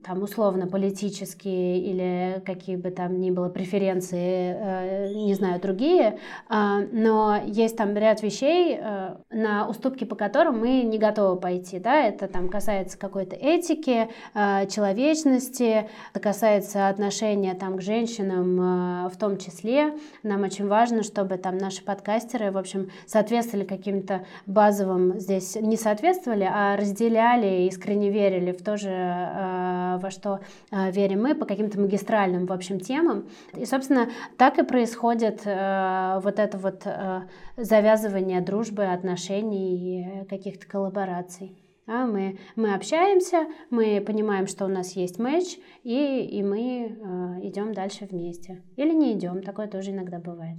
там 0.04 0.23
условно 0.23 0.66
политические 0.66 1.78
или 1.78 2.43
какие 2.45 2.75
бы 2.75 2.90
там 2.90 3.21
ни 3.21 3.31
было 3.31 3.49
преференции, 3.49 4.57
э, 4.59 5.14
не 5.14 5.35
знаю, 5.35 5.61
другие, 5.61 6.19
а, 6.49 6.81
но 6.90 7.40
есть 7.47 7.76
там 7.76 7.97
ряд 7.97 8.23
вещей, 8.23 8.76
э, 8.78 9.14
на 9.31 9.69
уступки 9.69 10.04
по 10.04 10.16
которым 10.16 10.59
мы 10.59 10.83
не 10.83 10.99
готовы 10.99 11.37
пойти, 11.40 11.78
да, 11.78 12.02
это 12.02 12.26
там 12.26 12.49
касается 12.49 12.99
какой-то 12.99 13.37
этики, 13.37 14.09
э, 14.35 14.66
человечности, 14.66 15.88
это 16.12 16.21
касается 16.21 16.88
отношения 16.88 17.54
там 17.54 17.76
к 17.76 17.81
женщинам 17.81 19.09
в 19.09 19.16
том 19.19 19.38
числе, 19.38 19.95
нам 20.23 20.43
очень 20.43 20.66
важно, 20.66 21.02
чтобы 21.02 21.37
там 21.37 21.59
наши 21.59 21.85
подкастеры, 21.85 22.50
в 22.50 22.59
общем, 22.59 22.90
соответствовали 23.07 23.64
каким-то 23.64 24.25
базовым 24.47 25.21
здесь, 25.21 25.54
не 25.57 25.76
соответствовали, 25.76 26.49
а 26.50 26.76
разделяли, 26.76 27.66
искренне 27.69 28.11
верили 28.11 28.52
в 28.52 28.63
тоже 28.64 28.88
э, 28.88 29.99
во 30.00 30.11
что 30.11 30.40
э, 30.71 30.90
верим 30.90 31.23
мы, 31.23 31.35
по 31.35 31.47
каким-то 31.47 31.80
магистральным, 31.80 32.47
в 32.47 32.52
общем, 32.52 32.80
темам. 32.80 33.28
И, 33.54 33.64
собственно, 33.64 34.09
так 34.37 34.59
и 34.59 34.64
происходит 34.64 35.42
э, 35.44 36.21
вот 36.23 36.38
это 36.38 36.59
вот 36.59 36.87
завязывание 37.56 38.40
дружбы, 38.40 38.85
отношений, 38.85 40.26
каких-то 40.28 40.66
коллабораций. 40.66 41.56
Да, 41.87 42.06
мы, 42.06 42.38
мы 42.56 42.75
общаемся, 42.75 43.47
мы 43.68 44.00
понимаем, 44.00 44.47
что 44.47 44.64
у 44.64 44.68
нас 44.68 44.92
есть 44.92 45.18
матч, 45.18 45.59
и, 45.83 46.21
и 46.23 46.42
мы 46.42 46.97
э, 46.99 47.47
идем 47.47 47.75
дальше 47.75 48.09
вместе. 48.11 48.62
Или 48.76 48.94
не 48.94 49.12
идем, 49.12 49.42
такое 49.42 49.66
тоже 49.66 49.90
иногда 49.90 50.18
бывает. 50.18 50.56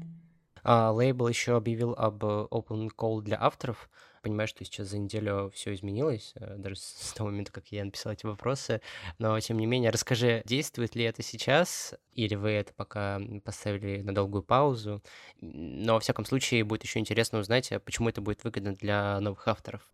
А, 0.67 0.91
лейбл 0.91 1.27
еще 1.27 1.55
объявил 1.55 1.93
об 1.93 2.23
open 2.23 2.89
call 2.97 3.21
для 3.21 3.37
авторов. 3.39 3.87
Понимаю, 4.23 4.47
что 4.47 4.65
сейчас 4.65 4.87
за 4.87 4.97
неделю 4.97 5.51
все 5.53 5.75
изменилось, 5.75 6.33
э, 6.35 6.55
даже 6.57 6.75
с 6.77 7.13
того 7.15 7.29
момента, 7.29 7.51
как 7.51 7.67
я 7.67 7.85
написал 7.85 8.13
эти 8.13 8.25
вопросы, 8.25 8.81
но 9.19 9.39
тем 9.39 9.59
не 9.59 9.67
менее, 9.67 9.91
расскажи, 9.91 10.41
действует 10.43 10.95
ли 10.95 11.03
это 11.03 11.21
сейчас, 11.21 11.93
или 12.13 12.33
вы 12.33 12.49
это 12.49 12.73
пока 12.73 13.21
поставили 13.43 14.01
на 14.01 14.15
долгую 14.15 14.41
паузу, 14.41 15.03
но 15.39 15.93
во 15.93 15.99
всяком 15.99 16.25
случае 16.25 16.63
будет 16.63 16.83
еще 16.83 16.97
интересно 16.97 17.37
узнать, 17.37 17.71
а 17.71 17.79
почему 17.79 18.09
это 18.09 18.21
будет 18.21 18.43
выгодно 18.43 18.73
для 18.73 19.19
новых 19.19 19.47
авторов. 19.47 19.87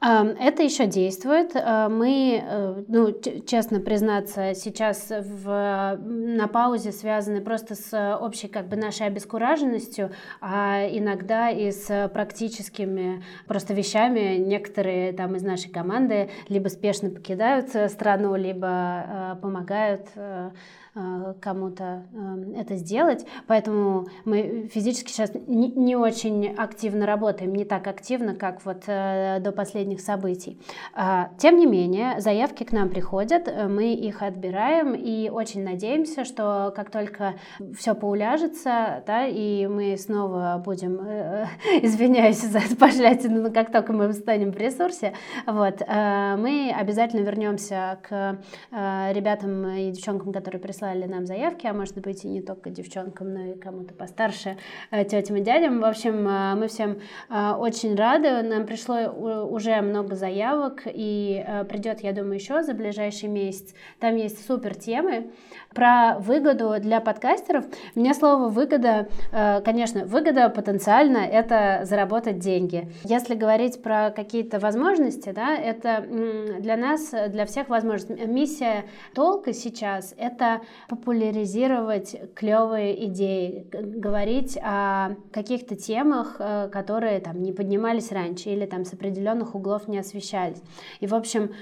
Это 0.00 0.62
еще 0.62 0.86
действует. 0.86 1.54
Э, 1.54 1.88
мы, 1.90 2.42
э, 2.42 2.84
ну, 2.88 3.14
честно 3.46 3.80
признаться, 3.80 4.54
сейчас 4.54 5.10
в, 5.10 5.98
на 6.00 6.48
паузе 6.48 6.90
связаны 6.90 7.42
просто 7.42 7.74
с 7.74 8.16
общей 8.18 8.48
как 8.48 8.68
бы 8.68 8.76
нашей 8.76 9.06
обескураженностью, 9.06 10.10
а 10.40 10.86
иногда 10.90 11.50
и 11.50 11.70
с 11.70 12.08
практическими 12.14 13.22
просто 13.46 13.74
вещами. 13.74 14.36
Некоторые 14.38 15.12
там 15.12 15.36
из 15.36 15.42
нашей 15.42 15.70
команды 15.70 16.30
либо 16.48 16.68
спешно 16.68 17.10
покидают 17.10 17.68
страну, 17.90 18.36
либо 18.36 19.04
э, 19.06 19.36
помогают 19.42 20.08
кому-то 21.40 22.02
эм, 22.12 22.54
это 22.56 22.74
сделать. 22.74 23.24
Поэтому 23.46 24.08
мы 24.24 24.68
физически 24.72 25.12
сейчас 25.12 25.30
не 25.46 25.94
очень 25.94 26.48
активно 26.48 27.06
работаем, 27.06 27.54
не 27.54 27.64
так 27.64 27.86
активно, 27.86 28.34
как 28.34 28.64
вот 28.64 28.84
э, 28.86 29.38
до 29.40 29.52
последних 29.52 30.00
событий. 30.00 30.60
А, 30.94 31.30
тем 31.38 31.58
не 31.58 31.66
менее, 31.66 32.20
заявки 32.20 32.64
к 32.64 32.72
нам 32.72 32.88
приходят, 32.88 33.46
э, 33.46 33.68
мы 33.68 33.94
их 33.94 34.22
отбираем 34.22 34.94
и 34.94 35.28
очень 35.28 35.62
надеемся, 35.62 36.24
что 36.24 36.72
как 36.74 36.90
только 36.90 37.34
все 37.78 37.94
поуляжется, 37.94 39.04
да, 39.06 39.26
и 39.26 39.68
мы 39.68 39.96
снова 39.96 40.60
будем, 40.64 40.96
извиняюсь 41.82 42.40
за 42.40 42.60
пошлятину, 42.76 43.52
как 43.52 43.70
только 43.70 43.92
мы 43.92 44.12
станем 44.12 44.50
в 44.50 44.56
ресурсе, 44.56 45.14
вот, 45.46 45.80
мы 45.88 46.74
обязательно 46.76 47.20
вернемся 47.20 47.98
к 48.02 48.38
ребятам 48.70 49.66
и 49.68 49.90
девчонкам, 49.92 50.32
которые 50.32 50.60
прислали 50.60 50.79
прислали 50.80 51.04
нам 51.04 51.26
заявки, 51.26 51.66
а 51.66 51.74
может 51.74 51.98
быть 51.98 52.24
и 52.24 52.28
не 52.28 52.40
только 52.40 52.70
девчонкам, 52.70 53.34
но 53.34 53.52
и 53.52 53.54
кому-то 53.54 53.92
постарше, 53.92 54.56
э, 54.90 55.04
тетям 55.04 55.36
и 55.36 55.40
дядям. 55.42 55.80
В 55.80 55.84
общем, 55.84 56.26
э, 56.26 56.54
мы 56.54 56.68
всем 56.68 57.00
э, 57.28 57.52
очень 57.52 57.94
рады. 57.94 58.40
Нам 58.42 58.64
пришло 58.64 59.10
уже 59.44 59.78
много 59.82 60.14
заявок, 60.14 60.82
и 60.86 61.44
придет, 61.68 62.00
я 62.00 62.12
думаю, 62.12 62.36
еще 62.36 62.62
за 62.62 62.72
ближайший 62.72 63.28
месяц. 63.28 63.74
Там 63.98 64.16
есть 64.16 64.46
супер 64.46 64.74
темы. 64.74 65.30
Про 65.74 66.18
выгоду 66.18 66.74
для 66.80 67.00
подкастеров. 67.00 67.64
Мне 67.94 68.12
слово 68.12 68.48
выгода, 68.48 69.08
конечно, 69.64 70.04
выгода 70.04 70.48
потенциально 70.48 71.18
это 71.18 71.82
заработать 71.84 72.40
деньги. 72.40 72.90
Если 73.04 73.36
говорить 73.36 73.80
про 73.80 74.10
какие-то 74.10 74.58
возможности, 74.58 75.30
да, 75.30 75.56
это 75.56 76.04
для 76.58 76.76
нас, 76.76 77.14
для 77.28 77.46
всех 77.46 77.68
возможность. 77.68 78.10
Миссия 78.26 78.86
толка 79.14 79.52
сейчас 79.52 80.12
это 80.18 80.60
популяризировать 80.88 82.16
клевые 82.34 83.06
идеи, 83.06 83.64
говорить 83.70 84.58
о 84.60 85.10
каких-то 85.32 85.76
темах, 85.76 86.36
э, 86.40 86.68
которые 86.70 87.20
там 87.20 87.40
не 87.42 87.52
поднимались 87.52 88.10
раньше 88.10 88.50
или 88.50 88.66
там 88.66 88.84
с 88.84 88.92
определенных 88.92 89.54
углов 89.54 89.86
не 89.86 89.98
освещались. 89.98 90.62
И, 90.98 91.06
в 91.06 91.14
общем, 91.14 91.52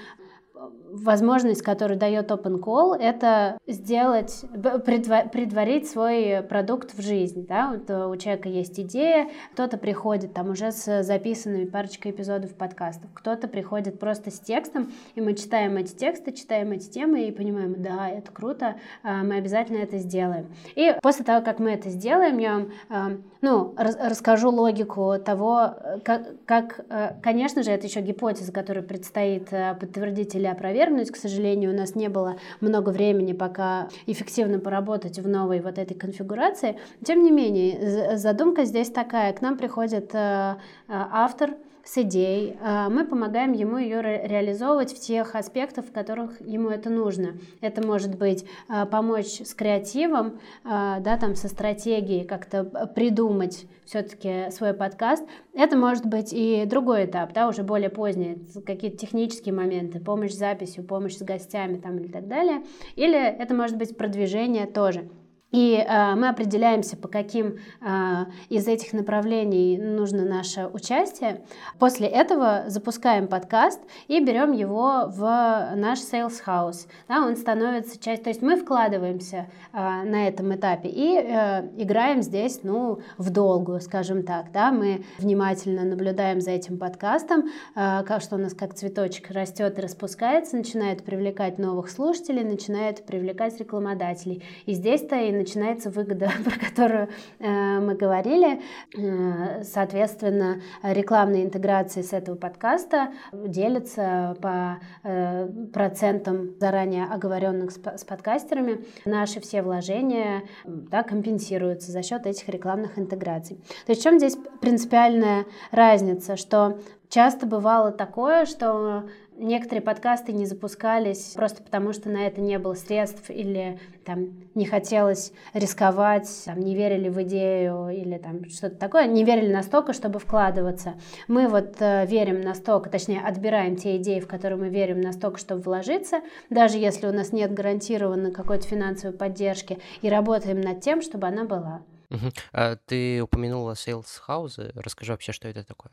возможность, 0.90 1.62
которую 1.62 1.98
дает 1.98 2.30
Open 2.30 2.60
Call, 2.60 2.96
это 2.96 3.58
сделать, 3.66 4.44
предварить 4.84 5.88
свой 5.88 6.42
продукт 6.42 6.94
в 6.94 7.02
жизнь. 7.02 7.46
Да? 7.46 7.72
Вот 7.72 7.90
у 7.90 8.16
человека 8.16 8.48
есть 8.48 8.78
идея, 8.80 9.28
кто-то 9.52 9.76
приходит 9.76 10.34
там 10.34 10.50
уже 10.50 10.72
с 10.72 11.02
записанными 11.02 11.64
парочкой 11.64 12.12
эпизодов 12.12 12.54
подкастов, 12.54 13.10
кто-то 13.14 13.48
приходит 13.48 13.98
просто 13.98 14.30
с 14.30 14.38
текстом, 14.38 14.92
и 15.14 15.20
мы 15.20 15.34
читаем 15.34 15.76
эти 15.76 15.94
тексты, 15.94 16.32
читаем 16.32 16.72
эти 16.72 16.88
темы 16.88 17.28
и 17.28 17.32
понимаем, 17.32 17.82
да, 17.82 18.08
это 18.08 18.32
круто, 18.32 18.76
а, 19.02 19.22
мы 19.22 19.36
обязательно 19.36 19.78
это 19.78 19.98
сделаем. 19.98 20.46
И 20.74 20.94
после 21.02 21.24
того, 21.24 21.44
как 21.44 21.58
мы 21.58 21.70
это 21.72 21.90
сделаем, 21.90 22.38
я 22.38 22.54
вам 22.54 22.72
а, 22.88 23.10
ну, 23.40 23.74
расскажу 23.76 24.50
логику 24.50 25.14
того, 25.24 25.74
как, 26.04 26.44
как, 26.44 26.80
э, 26.88 27.14
конечно 27.22 27.62
же, 27.62 27.70
это 27.70 27.86
еще 27.86 28.00
гипотеза, 28.00 28.50
которую 28.50 28.84
предстоит 28.84 29.52
э, 29.52 29.76
подтвердить 29.78 30.34
или 30.34 30.46
опровергнуть. 30.46 30.77
К 31.10 31.16
сожалению, 31.16 31.72
у 31.72 31.76
нас 31.76 31.94
не 31.94 32.08
было 32.08 32.36
много 32.60 32.90
времени 32.90 33.32
пока 33.32 33.88
эффективно 34.06 34.58
поработать 34.58 35.18
в 35.18 35.28
новой 35.28 35.60
вот 35.60 35.78
этой 35.78 35.94
конфигурации. 35.94 36.78
Тем 37.04 37.22
не 37.22 37.30
менее, 37.30 38.16
задумка 38.16 38.64
здесь 38.64 38.90
такая. 38.90 39.32
К 39.32 39.40
нам 39.40 39.56
приходит 39.56 40.14
э, 40.14 40.56
автор, 40.88 41.56
с 41.88 41.96
идеей, 41.96 42.58
а, 42.60 42.90
мы 42.90 43.06
помогаем 43.06 43.52
ему 43.52 43.78
ее 43.78 44.02
реализовывать 44.02 44.92
в 44.92 45.00
тех 45.00 45.34
аспектах, 45.34 45.86
в 45.86 45.92
которых 45.92 46.38
ему 46.42 46.68
это 46.68 46.90
нужно. 46.90 47.38
Это 47.62 47.86
может 47.86 48.18
быть 48.18 48.44
а, 48.68 48.84
помочь 48.84 49.40
с 49.40 49.54
креативом, 49.54 50.38
а, 50.64 51.00
да, 51.00 51.16
там, 51.16 51.34
со 51.34 51.48
стратегией, 51.48 52.26
как-то 52.26 52.64
придумать 52.94 53.66
все-таки 53.86 54.50
свой 54.50 54.74
подкаст. 54.74 55.24
Это 55.54 55.78
может 55.78 56.04
быть 56.04 56.34
и 56.34 56.66
другой 56.66 57.06
этап, 57.06 57.32
да, 57.32 57.48
уже 57.48 57.62
более 57.62 57.88
поздний, 57.88 58.46
какие-то 58.66 58.98
технические 58.98 59.54
моменты, 59.54 59.98
помощь 59.98 60.32
с 60.32 60.38
записью, 60.38 60.84
помощь 60.84 61.16
с 61.16 61.22
гостями 61.22 61.78
там, 61.78 61.96
и 61.96 62.08
так 62.08 62.28
далее. 62.28 62.64
Или 62.96 63.18
это 63.18 63.54
может 63.54 63.78
быть 63.78 63.96
продвижение 63.96 64.66
тоже. 64.66 65.08
И 65.50 65.76
э, 65.76 66.14
мы 66.14 66.28
определяемся, 66.28 66.96
по 66.96 67.08
каким 67.08 67.56
э, 67.80 68.24
из 68.50 68.68
этих 68.68 68.92
направлений 68.92 69.78
нужно 69.78 70.24
наше 70.24 70.66
участие. 70.66 71.40
После 71.78 72.06
этого 72.06 72.64
запускаем 72.66 73.28
подкаст 73.28 73.80
и 74.08 74.22
берем 74.22 74.52
его 74.52 75.04
в 75.06 75.72
наш 75.74 76.00
sales 76.00 76.42
house. 76.46 76.86
Да, 77.08 77.26
он 77.26 77.36
становится 77.36 77.98
частью, 77.98 78.24
то 78.24 78.30
есть 78.30 78.42
мы 78.42 78.56
вкладываемся 78.56 79.46
э, 79.72 79.78
на 79.78 80.28
этом 80.28 80.54
этапе 80.54 80.90
и 80.90 81.16
э, 81.16 81.66
играем 81.78 82.20
здесь, 82.20 82.60
ну, 82.62 82.98
в 83.16 83.30
долгую, 83.30 83.80
скажем 83.80 84.24
так. 84.24 84.52
Да, 84.52 84.70
мы 84.70 85.04
внимательно 85.16 85.84
наблюдаем 85.84 86.42
за 86.42 86.50
этим 86.50 86.76
подкастом, 86.76 87.44
э, 87.74 88.02
как 88.04 88.20
что 88.20 88.36
у 88.36 88.38
нас 88.38 88.52
как 88.52 88.74
цветочек 88.74 89.30
растет 89.30 89.78
и 89.78 89.82
распускается, 89.82 90.58
начинает 90.58 91.04
привлекать 91.04 91.58
новых 91.58 91.88
слушателей, 91.88 92.44
начинает 92.44 93.06
привлекать 93.06 93.58
рекламодателей. 93.58 94.42
И 94.66 94.74
здесь-то 94.74 95.16
и 95.16 95.37
начинается 95.38 95.90
выгода, 95.90 96.30
про 96.44 96.58
которую 96.58 97.08
э, 97.38 97.80
мы 97.80 97.94
говорили. 97.94 98.60
Э, 98.96 99.62
соответственно, 99.62 100.60
рекламные 100.82 101.44
интеграции 101.44 102.02
с 102.02 102.12
этого 102.12 102.36
подкаста 102.36 103.12
делятся 103.32 104.36
по 104.42 104.78
э, 105.04 105.48
процентам 105.72 106.58
заранее 106.58 107.04
оговоренных 107.04 107.70
с, 107.70 108.04
подкастерами. 108.04 108.84
Наши 109.04 109.40
все 109.40 109.62
вложения 109.62 110.42
да, 110.64 111.02
компенсируются 111.02 111.92
за 111.92 112.02
счет 112.02 112.26
этих 112.26 112.48
рекламных 112.48 112.98
интеграций. 112.98 113.56
То 113.86 113.92
есть 113.92 114.00
в 114.00 114.04
чем 114.04 114.18
здесь 114.18 114.36
принципиальная 114.60 115.46
разница, 115.70 116.36
что 116.36 116.78
часто 117.08 117.46
бывало 117.46 117.92
такое, 117.92 118.44
что 118.46 119.04
Некоторые 119.38 119.82
подкасты 119.82 120.32
не 120.32 120.46
запускались 120.46 121.32
просто 121.36 121.62
потому, 121.62 121.92
что 121.92 122.08
на 122.08 122.26
это 122.26 122.40
не 122.40 122.58
было 122.58 122.74
средств 122.74 123.30
или 123.30 123.78
там 124.04 124.30
не 124.56 124.66
хотелось 124.66 125.32
рисковать, 125.54 126.28
там, 126.44 126.58
не 126.58 126.74
верили 126.74 127.08
в 127.08 127.22
идею 127.22 127.88
или 127.88 128.18
там 128.18 128.44
что-то 128.50 128.74
такое, 128.74 129.06
не 129.06 129.22
верили 129.22 129.52
настолько, 129.52 129.92
чтобы 129.92 130.18
вкладываться. 130.18 130.94
Мы 131.28 131.46
вот 131.46 131.76
э, 131.78 132.04
верим 132.06 132.40
настолько, 132.40 132.90
точнее 132.90 133.20
отбираем 133.20 133.76
те 133.76 133.96
идеи, 133.98 134.18
в 134.18 134.26
которые 134.26 134.58
мы 134.58 134.70
верим 134.70 135.00
настолько, 135.00 135.38
чтобы 135.38 135.62
вложиться, 135.62 136.20
даже 136.50 136.78
если 136.78 137.06
у 137.06 137.12
нас 137.12 137.32
нет 137.32 137.54
гарантированной 137.54 138.32
какой-то 138.32 138.66
финансовой 138.66 139.16
поддержки, 139.16 139.78
и 140.02 140.08
работаем 140.08 140.60
над 140.60 140.80
тем, 140.80 141.00
чтобы 141.00 141.28
она 141.28 141.44
была. 141.44 141.82
Угу. 142.10 142.32
А 142.54 142.76
ты 142.86 143.22
упомянула 143.22 143.74
House. 143.74 144.72
Расскажи 144.74 145.12
вообще, 145.12 145.30
что 145.30 145.46
это 145.46 145.64
такое? 145.64 145.92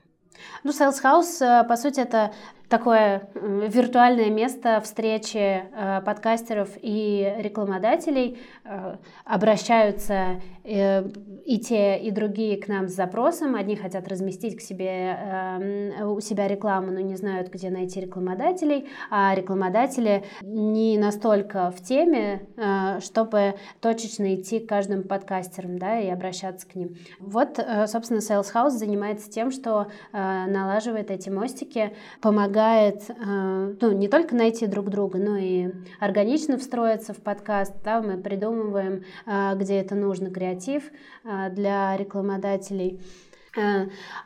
Ну, 0.63 0.71
Sales 0.71 1.01
House, 1.03 1.41
э, 1.41 1.67
по 1.67 1.77
сути, 1.77 1.99
это 1.99 2.33
такое 2.69 3.29
виртуальное 3.35 4.29
место 4.29 4.81
встречи 4.81 5.37
э, 5.37 6.01
подкастеров 6.01 6.69
и 6.81 7.35
рекламодателей. 7.37 8.39
Э, 8.63 8.97
обращаются 9.23 10.41
и 10.63 11.59
те, 11.63 11.99
и 11.99 12.09
другие 12.09 12.57
к 12.59 12.67
нам 12.67 12.87
с 12.87 12.93
запросом. 12.93 13.53
Одни 13.53 13.75
хотят 13.75 14.07
разместить 14.07 14.57
к 14.57 14.61
себе, 14.61 16.01
у 16.03 16.19
себя 16.21 16.47
рекламу, 16.47 16.91
но 16.91 17.01
не 17.01 17.15
знают, 17.15 17.49
где 17.49 17.69
найти 17.69 18.01
рекламодателей, 18.01 18.87
а 19.11 19.35
рекламодатели 19.35 20.23
не 20.41 20.97
настолько 20.97 21.69
в 21.69 21.83
теме, 21.83 22.47
чтобы 22.99 23.53
точечно 23.79 24.33
идти 24.33 24.59
к 24.59 24.67
каждым 24.67 25.03
подкастерам 25.03 25.77
да, 25.77 25.99
и 25.99 26.09
обращаться 26.09 26.67
к 26.67 26.73
ним. 26.73 26.95
Вот, 27.19 27.63
собственно, 27.85 28.17
Sales 28.17 28.51
House 28.51 28.71
занимается 28.71 29.29
тем, 29.29 29.51
что 29.51 29.85
налаживает 30.11 31.11
эти 31.11 31.29
мостики, 31.29 31.95
помогает 32.21 32.54
э, 32.59 33.75
ну, 33.81 33.91
не 33.91 34.07
только 34.07 34.35
найти 34.35 34.67
друг 34.67 34.89
друга, 34.89 35.17
но 35.19 35.37
и 35.37 35.71
органично 35.99 36.57
встроиться 36.57 37.13
в 37.13 37.17
подкаст. 37.17 37.73
Да, 37.83 38.01
мы 38.01 38.17
придумываем, 38.17 39.03
э, 39.25 39.55
где 39.55 39.75
это 39.75 39.95
нужно, 39.95 40.29
креатив 40.31 40.83
э, 41.23 41.49
для 41.51 41.95
рекламодателей. 41.97 43.01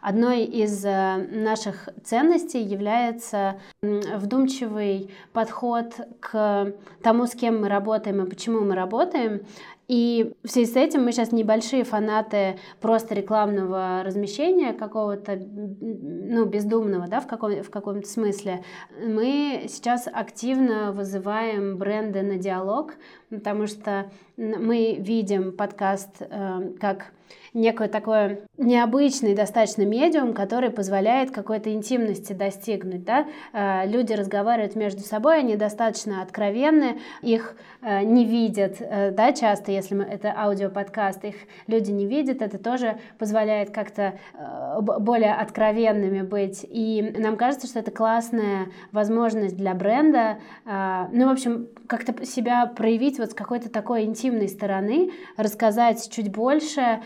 Одной 0.02 0.44
из 0.44 0.84
наших 0.84 1.88
ценностей 2.04 2.64
является 2.64 3.60
вдумчивый 3.84 5.12
подход 5.34 5.94
к 6.20 6.74
тому, 7.04 7.28
с 7.28 7.36
кем 7.36 7.62
мы 7.62 7.70
работаем 7.70 8.24
и 8.26 8.28
почему 8.28 8.62
мы 8.62 8.74
работаем. 8.74 9.46
И 9.90 10.34
в 10.44 10.50
связи 10.50 10.72
с 10.72 10.76
этим 10.76 11.04
мы 11.04 11.12
сейчас 11.12 11.32
небольшие 11.32 11.84
фанаты 11.84 12.60
просто 12.80 13.16
рекламного 13.16 14.04
размещения 14.06 14.72
какого-то, 14.72 15.36
ну, 15.36 16.46
бездумного, 16.46 17.08
да, 17.08 17.20
в, 17.20 17.28
каком, 17.28 17.64
в 17.64 17.72
каком-то 17.72 18.08
смысле. 18.08 18.64
Мы 19.04 19.66
сейчас 19.68 20.08
активно 20.08 20.92
вызываем 20.92 21.80
бренды 21.80 22.22
на 22.22 22.38
диалог, 22.38 22.94
потому 23.32 23.66
что 23.66 24.12
мы 24.38 24.98
видим 25.00 25.58
подкаст 25.58 26.18
э, 26.20 26.74
как 26.80 27.12
некое 27.54 27.88
такое 27.88 28.42
необычный 28.58 29.36
достаточно 29.36 29.84
медиум, 29.84 30.34
который 30.34 30.70
позволяет 30.70 31.32
какой-то 31.32 31.74
интимности 31.74 32.34
достигнуть. 32.34 33.04
Да? 33.04 33.26
Э, 33.54 33.88
люди 33.88 34.14
разговаривают 34.14 34.76
между 34.76 35.02
собой, 35.02 35.40
они 35.40 35.56
достаточно 35.56 36.22
откровенны, 36.22 37.00
их 37.22 37.56
э, 37.82 38.04
не 38.04 38.26
видят 38.26 38.78
э, 38.80 39.12
да, 39.12 39.32
часто, 39.34 39.72
если 39.72 39.96
мы, 39.96 40.04
это 40.04 40.34
аудиоподкаст, 40.36 41.24
их 41.26 41.36
люди 41.68 41.92
не 41.92 42.06
видят, 42.06 42.42
это 42.42 42.58
тоже 42.58 43.00
позволяет 43.18 43.72
как-то 43.72 44.20
более 44.82 45.34
откровенными 45.34 46.22
быть. 46.22 46.66
И 46.70 47.14
нам 47.18 47.38
кажется, 47.38 47.68
что 47.68 47.80
это 47.80 47.92
классная 47.92 48.68
возможность 48.92 49.56
для 49.58 49.74
бренда, 49.74 50.38
ну, 50.66 51.28
в 51.28 51.32
общем, 51.32 51.68
как-то 51.88 52.26
себя 52.26 52.66
проявить 52.68 53.20
вот 53.20 53.32
с 53.32 53.34
какой-то 53.34 53.70
такой 53.70 54.04
интимной 54.04 54.48
стороны, 54.48 55.12
рассказать 55.38 56.10
чуть 56.12 56.32
больше, 56.32 57.02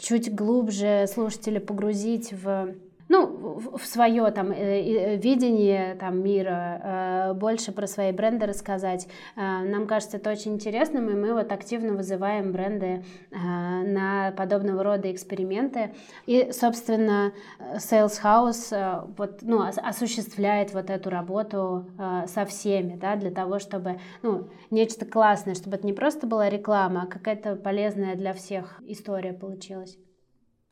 чуть 0.00 0.34
глубже 0.34 1.06
слушателя 1.12 1.60
погрузить 1.60 2.32
в 2.32 2.74
ну, 3.10 3.58
в 3.76 3.84
свое 3.86 4.30
там 4.30 4.52
э, 4.52 5.16
видение 5.16 5.96
там 5.96 6.22
мира, 6.22 7.32
э, 7.32 7.34
больше 7.34 7.72
про 7.72 7.88
свои 7.88 8.12
бренды 8.12 8.46
рассказать. 8.46 9.08
Э, 9.34 9.64
нам 9.64 9.88
кажется 9.88 10.18
это 10.18 10.30
очень 10.30 10.54
интересным, 10.54 11.10
и 11.10 11.14
мы 11.14 11.34
вот 11.34 11.50
активно 11.50 11.94
вызываем 11.94 12.52
бренды 12.52 13.04
на 13.32 14.32
подобного 14.36 14.84
рода 14.84 15.10
эксперименты. 15.10 15.92
И, 16.26 16.50
собственно, 16.52 17.32
Sales 17.78 18.22
House 18.22 19.08
вот, 19.16 19.42
ну, 19.42 19.62
осуществляет 19.62 20.72
вот 20.72 20.88
эту 20.88 21.10
работу 21.10 21.86
со 22.26 22.44
всеми, 22.44 22.94
да, 22.94 23.16
для 23.16 23.32
того, 23.32 23.58
чтобы, 23.58 23.98
ну, 24.22 24.48
нечто 24.70 25.04
классное, 25.04 25.54
чтобы 25.54 25.76
это 25.76 25.86
не 25.86 25.92
просто 25.92 26.28
была 26.28 26.48
реклама, 26.48 27.02
а 27.02 27.06
какая-то 27.06 27.56
полезная 27.56 28.14
для 28.14 28.32
всех 28.34 28.80
история 28.86 29.32
получилась. 29.32 29.98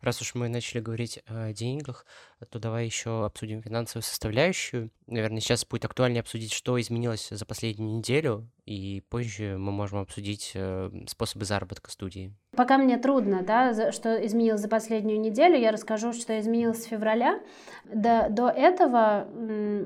Раз 0.01 0.21
уж 0.21 0.35
мы 0.35 0.49
начали 0.49 0.81
говорить 0.81 1.21
о 1.27 1.53
деньгах, 1.53 2.07
то 2.51 2.59
давай 2.59 2.85
еще 2.85 3.25
обсудим 3.25 3.63
финансовую 3.63 4.03
составляющую. 4.03 4.91
Наверное, 5.07 5.41
сейчас 5.41 5.67
будет 5.67 5.85
актуальнее 5.85 6.21
обсудить, 6.21 6.53
что 6.53 6.81
изменилось 6.81 7.29
за 7.31 7.45
последнюю 7.45 7.99
неделю, 7.99 8.49
и 8.65 9.03
позже 9.09 9.57
мы 9.59 9.73
можем 9.73 9.99
обсудить 9.99 10.53
э, 10.55 10.91
способы 11.09 11.45
заработка 11.45 11.91
студии. 11.91 12.33
Пока 12.57 12.79
мне 12.79 12.97
трудно, 12.99 13.43
да, 13.43 13.93
что 13.93 14.25
изменилось 14.25 14.61
за 14.61 14.69
последнюю 14.69 15.21
неделю, 15.21 15.59
я 15.59 15.73
расскажу, 15.73 16.13
что 16.13 16.39
изменилось 16.39 16.83
с 16.83 16.87
февраля. 16.87 17.41
До, 17.85 18.29
до 18.31 18.49
этого 18.49 19.27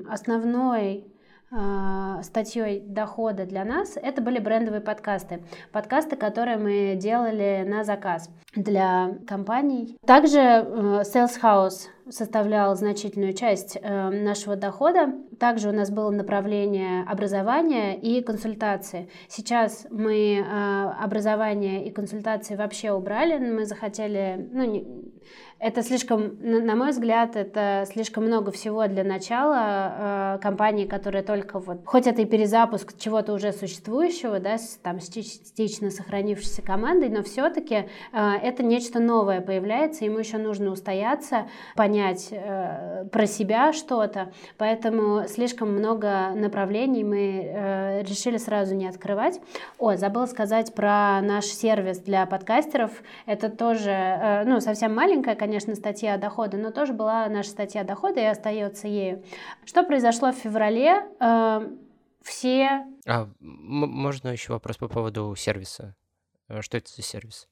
основной 0.09 1.05
статьей 2.23 2.81
дохода 2.81 3.45
для 3.45 3.63
нас 3.65 3.95
это 3.95 4.21
были 4.21 4.39
брендовые 4.39 4.81
подкасты. 4.81 5.43
Подкасты, 5.71 6.15
которые 6.15 6.57
мы 6.57 6.95
делали 6.95 7.65
на 7.67 7.83
заказ 7.83 8.29
для 8.55 9.17
компаний. 9.27 9.97
Также 10.05 10.39
э, 10.39 10.63
Sales 11.01 11.41
House 11.41 11.87
составлял 12.09 12.75
значительную 12.75 13.33
часть 13.33 13.77
э, 13.81 14.09
нашего 14.09 14.55
дохода. 14.55 15.13
Также 15.39 15.69
у 15.69 15.71
нас 15.71 15.89
было 15.89 16.11
направление 16.11 17.03
образования 17.03 17.95
и 17.95 18.21
консультации. 18.21 19.09
Сейчас 19.27 19.87
мы 19.89 20.37
э, 20.37 21.03
образование 21.03 21.85
и 21.85 21.91
консультации 21.91 22.55
вообще 22.55 22.91
убрали. 22.91 23.37
Мы 23.37 23.65
захотели, 23.65 24.49
ну, 24.51 24.63
не, 24.65 24.85
это 25.59 25.81
слишком, 25.81 26.35
на 26.41 26.75
мой 26.75 26.89
взгляд, 26.89 27.35
это 27.35 27.85
слишком 27.89 28.25
много 28.25 28.51
всего 28.51 28.85
для 28.87 29.03
начала 29.03 30.35
э, 30.35 30.39
компании, 30.41 30.85
которая 30.85 31.23
только 31.23 31.59
вот, 31.59 31.81
хоть 31.85 32.05
это 32.07 32.21
и 32.21 32.25
перезапуск 32.25 32.97
чего-то 32.97 33.33
уже 33.33 33.53
существующего, 33.53 34.39
да, 34.39 34.57
с, 34.57 34.77
там 34.83 34.99
частично 34.99 35.89
сохранившейся 35.89 36.61
командой, 36.61 37.09
но 37.09 37.23
все-таки 37.23 37.75
э, 37.75 38.31
это 38.41 38.63
нечто 38.63 38.99
новое 38.99 39.39
появляется, 39.39 40.03
ему 40.03 40.19
еще 40.19 40.37
нужно 40.37 40.71
устояться, 40.71 41.47
понять 41.75 42.27
э, 42.31 43.05
про 43.11 43.25
себя 43.25 43.71
что-то, 43.71 44.33
поэтому 44.57 45.27
слишком 45.27 45.71
много 45.71 46.31
направлений 46.35 47.03
мы 47.03 47.43
э, 47.45 48.03
решили 48.03 48.37
сразу 48.37 48.75
не 48.75 48.87
открывать. 48.87 49.39
О, 49.77 49.95
забыла 49.95 50.25
сказать 50.25 50.73
про 50.73 51.21
наш 51.21 51.45
сервис 51.45 51.99
для 51.99 52.25
подкастеров, 52.25 52.91
это 53.25 53.49
тоже, 53.49 53.91
э, 53.91 54.43
ну, 54.45 54.59
совсем 54.59 54.93
маленькая, 54.93 55.35
конечно, 55.43 55.75
статья 55.75 56.17
дохода, 56.17 56.55
но 56.55 56.71
тоже 56.71 56.93
была 56.93 57.27
наша 57.27 57.49
статья 57.49 57.83
дохода 57.83 58.21
и 58.21 58.23
остается 58.23 58.87
ею. 58.87 59.25
Что 59.65 59.83
произошло 59.83 60.31
в 60.31 60.35
феврале? 60.35 61.03
Э, 61.19 61.67
все... 62.21 62.85
А, 63.05 63.27
можно 63.41 64.29
еще 64.29 64.53
вопрос 64.53 64.77
по 64.77 64.87
поводу 64.87 65.35
сервиса? 65.35 65.97
Э, 66.47 66.61
что 66.61 66.77
это 66.77 66.89
за 66.89 67.01
сервис? 67.01 67.49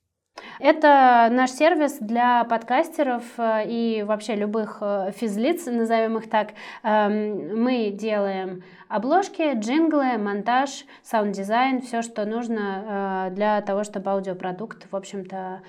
Это 0.60 1.30
наш 1.32 1.51
сервис 1.51 1.97
для 1.99 2.43
подкастеров 2.43 3.23
э, 3.38 3.63
и 3.65 4.04
вообще 4.04 4.36
любых 4.36 4.77
э, 4.82 5.12
физлиц, 5.15 5.65
назовем 5.65 6.17
их 6.17 6.30
так. 6.30 6.49
Эм, 6.84 7.63
мы 7.63 7.89
делаем 7.89 8.63
обложки, 8.88 9.56
джинглы, 9.58 10.17
монтаж, 10.17 10.86
саунд-дизайн, 11.04 11.82
все, 11.82 12.01
что 12.01 12.25
нужно 12.25 13.30
э, 13.30 13.36
для 13.36 13.62
того, 13.62 13.84
чтобы 13.84 14.12
аудиопродукт, 14.12 14.88
в 14.91 14.95
общем-то, 14.95 15.62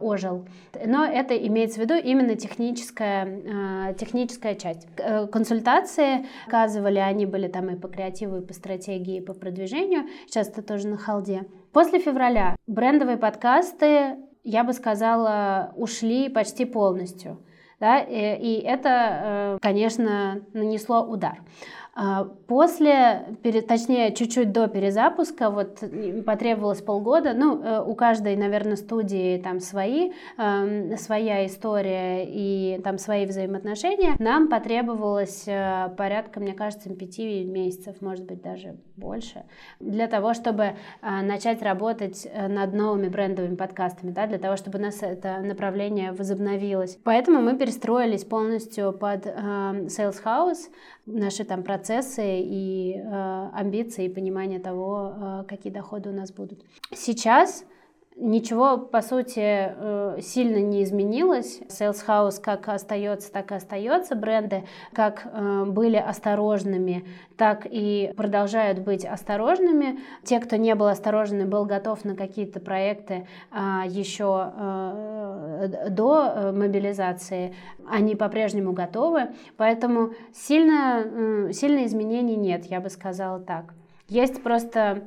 ожил. 0.00 0.46
Но 0.84 1.04
это 1.04 1.36
имеется 1.36 1.80
в 1.80 1.82
виду 1.82 1.94
именно 1.94 2.36
техническая, 2.36 3.94
техническая 3.94 4.54
часть. 4.54 4.86
Консультации 5.30 6.26
оказывали, 6.46 6.98
они 6.98 7.26
были 7.26 7.48
там 7.48 7.68
и 7.70 7.76
по 7.76 7.88
креативу, 7.88 8.38
и 8.38 8.40
по 8.40 8.52
стратегии, 8.52 9.16
и 9.16 9.20
по 9.20 9.34
продвижению. 9.34 10.04
Сейчас 10.26 10.48
это 10.48 10.62
тоже 10.62 10.88
на 10.88 10.96
hold 10.96 11.28
е. 11.28 11.44
После 11.72 11.98
февраля 11.98 12.56
брендовые 12.66 13.16
подкасты, 13.16 14.16
я 14.42 14.64
бы 14.64 14.72
сказала, 14.72 15.72
ушли 15.76 16.28
почти 16.28 16.64
полностью. 16.64 17.38
Да, 17.80 18.00
и 18.00 18.60
это, 18.64 18.88
э, 18.90 19.58
конечно, 19.62 20.40
нанесло 20.52 21.02
удар. 21.02 21.38
А, 22.00 22.22
после, 22.46 23.36
точнее, 23.42 24.14
чуть-чуть 24.14 24.52
до 24.52 24.68
перезапуска, 24.68 25.50
вот 25.50 25.82
потребовалось 26.24 26.80
полгода, 26.80 27.34
ну, 27.34 27.60
э, 27.60 27.82
у 27.84 27.96
каждой, 27.96 28.36
наверное, 28.36 28.76
студии 28.76 29.36
там 29.38 29.58
свои, 29.58 30.12
эм, 30.36 30.96
своя 30.96 31.44
история 31.44 32.24
и 32.24 32.80
там 32.84 32.98
свои 32.98 33.26
взаимоотношения. 33.26 34.14
Нам 34.20 34.48
потребовалось 34.48 35.42
э, 35.48 35.88
порядка, 35.96 36.38
мне 36.38 36.52
кажется, 36.52 36.88
пяти 36.90 37.42
месяцев, 37.42 37.96
может 38.00 38.26
быть, 38.26 38.42
даже 38.42 38.76
больше, 38.94 39.42
для 39.80 40.06
того, 40.06 40.34
чтобы 40.34 40.62
э, 40.62 40.74
начать 41.02 41.62
работать 41.62 42.28
над 42.32 42.74
новыми 42.74 43.08
брендовыми 43.08 43.56
подкастами, 43.56 44.12
да, 44.12 44.28
для 44.28 44.38
того, 44.38 44.54
чтобы 44.56 44.78
у 44.78 44.82
нас 44.82 45.02
это 45.02 45.38
направление 45.38 46.12
возобновилось. 46.12 46.96
Поэтому 47.02 47.40
мы 47.40 47.58
перестроились 47.58 48.22
полностью 48.22 48.92
под 48.92 49.26
эм, 49.26 49.86
Sales 49.86 50.22
House, 50.24 50.68
наши 51.08 51.44
там 51.44 51.62
процессы 51.62 52.40
и 52.40 52.94
э, 52.96 53.50
амбиции, 53.52 54.06
и 54.06 54.08
понимание 54.08 54.60
того, 54.60 55.14
э, 55.14 55.44
какие 55.48 55.72
доходы 55.72 56.10
у 56.10 56.12
нас 56.12 56.32
будут. 56.32 56.64
Сейчас 56.94 57.64
Ничего, 58.20 58.78
по 58.78 59.00
сути, 59.00 59.38
э, 59.40 60.18
сильно 60.20 60.56
не 60.56 60.82
изменилось. 60.82 61.60
Sales 61.68 62.04
House 62.04 62.40
как 62.40 62.68
остается, 62.68 63.30
так 63.30 63.52
и 63.52 63.54
остается. 63.54 64.16
Бренды 64.16 64.64
как 64.92 65.24
э, 65.24 65.64
были 65.66 65.98
осторожными, 65.98 67.06
так 67.36 67.64
и 67.70 68.12
продолжают 68.16 68.80
быть 68.80 69.04
осторожными. 69.04 70.00
Те, 70.24 70.40
кто 70.40 70.56
не 70.56 70.74
был 70.74 70.88
осторожным, 70.88 71.48
был 71.48 71.64
готов 71.64 72.04
на 72.04 72.16
какие-то 72.16 72.58
проекты 72.58 73.28
а, 73.52 73.84
еще 73.86 74.52
э, 74.52 75.86
до 75.90 76.50
мобилизации, 76.52 77.54
они 77.88 78.16
по-прежнему 78.16 78.72
готовы. 78.72 79.28
Поэтому 79.56 80.10
сильно, 80.34 81.52
сильно 81.52 81.86
изменений 81.86 82.34
нет, 82.34 82.64
я 82.64 82.80
бы 82.80 82.90
сказала 82.90 83.38
так. 83.38 83.74
Есть 84.08 84.42
просто 84.42 85.04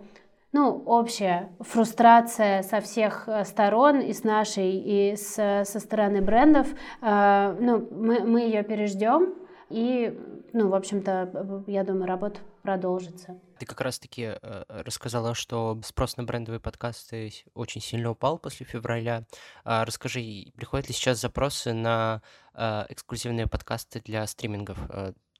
ну, 0.54 0.84
общая 0.86 1.52
фрустрация 1.60 2.62
со 2.64 2.82
всех 2.82 3.28
э, 3.28 3.46
сторон, 3.46 4.02
и 4.02 4.14
с 4.14 4.24
нашей, 4.24 4.72
и 4.76 5.16
с, 5.16 5.64
со 5.66 5.80
стороны 5.80 6.22
брендов. 6.22 6.68
Э, 7.02 7.56
ну, 7.60 7.88
мы, 7.92 8.20
мы 8.22 8.42
ее 8.42 8.64
переждем, 8.64 9.34
и, 9.70 10.18
ну, 10.52 10.70
в 10.70 10.76
общем-то, 10.76 11.64
я 11.68 11.84
думаю, 11.84 12.06
работа 12.06 12.42
продолжится. 12.62 13.40
Ты 13.58 13.66
как 13.66 13.80
раз-таки 13.80 14.34
э, 14.42 14.64
рассказала, 14.68 15.34
что 15.34 15.80
спрос 15.86 16.18
на 16.18 16.24
брендовые 16.24 16.60
подкасты 16.60 17.32
очень 17.54 17.82
сильно 17.82 18.12
упал 18.12 18.38
после 18.38 18.66
февраля. 18.66 19.24
А 19.64 19.86
расскажи, 19.86 20.52
приходят 20.58 20.90
ли 20.90 20.94
сейчас 20.94 21.22
запросы 21.22 21.74
на 21.74 22.22
э, 22.54 22.86
эксклюзивные 22.90 23.48
подкасты 23.48 24.02
для 24.02 24.28
стримингов? 24.28 24.78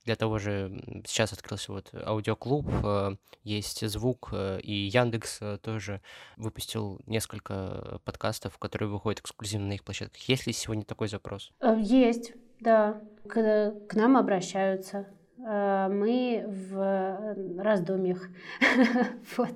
Для 0.06 0.16
того 0.16 0.40
же 0.40 0.82
сейчас 1.06 1.32
открылся 1.32 1.72
вот 1.72 1.92
аудиоклуб, 1.94 2.66
э, 2.84 3.16
есть 3.44 3.88
звук, 3.88 4.30
э, 4.34 4.60
и 4.62 4.74
Яндекс 4.74 5.38
э, 5.42 5.58
тоже 5.62 6.02
выпустил 6.38 7.00
несколько 7.06 8.00
подкастов, 8.04 8.58
которые 8.58 8.90
выходят 8.90 9.20
эксклюзивно 9.20 9.68
на 9.68 9.74
их 9.74 9.84
площадках. 9.84 10.22
Есть 10.24 10.48
ли 10.48 10.54
сегодня 10.54 10.84
такой 10.84 11.08
запрос? 11.08 11.52
Есть, 11.78 12.34
да. 12.60 13.00
К, 13.28 13.74
к 13.88 13.94
нам 13.94 14.18
обращаются. 14.18 15.08
Мы 15.38 16.46
в 16.48 17.36
раздумьях. 17.58 18.28
вот. 19.38 19.50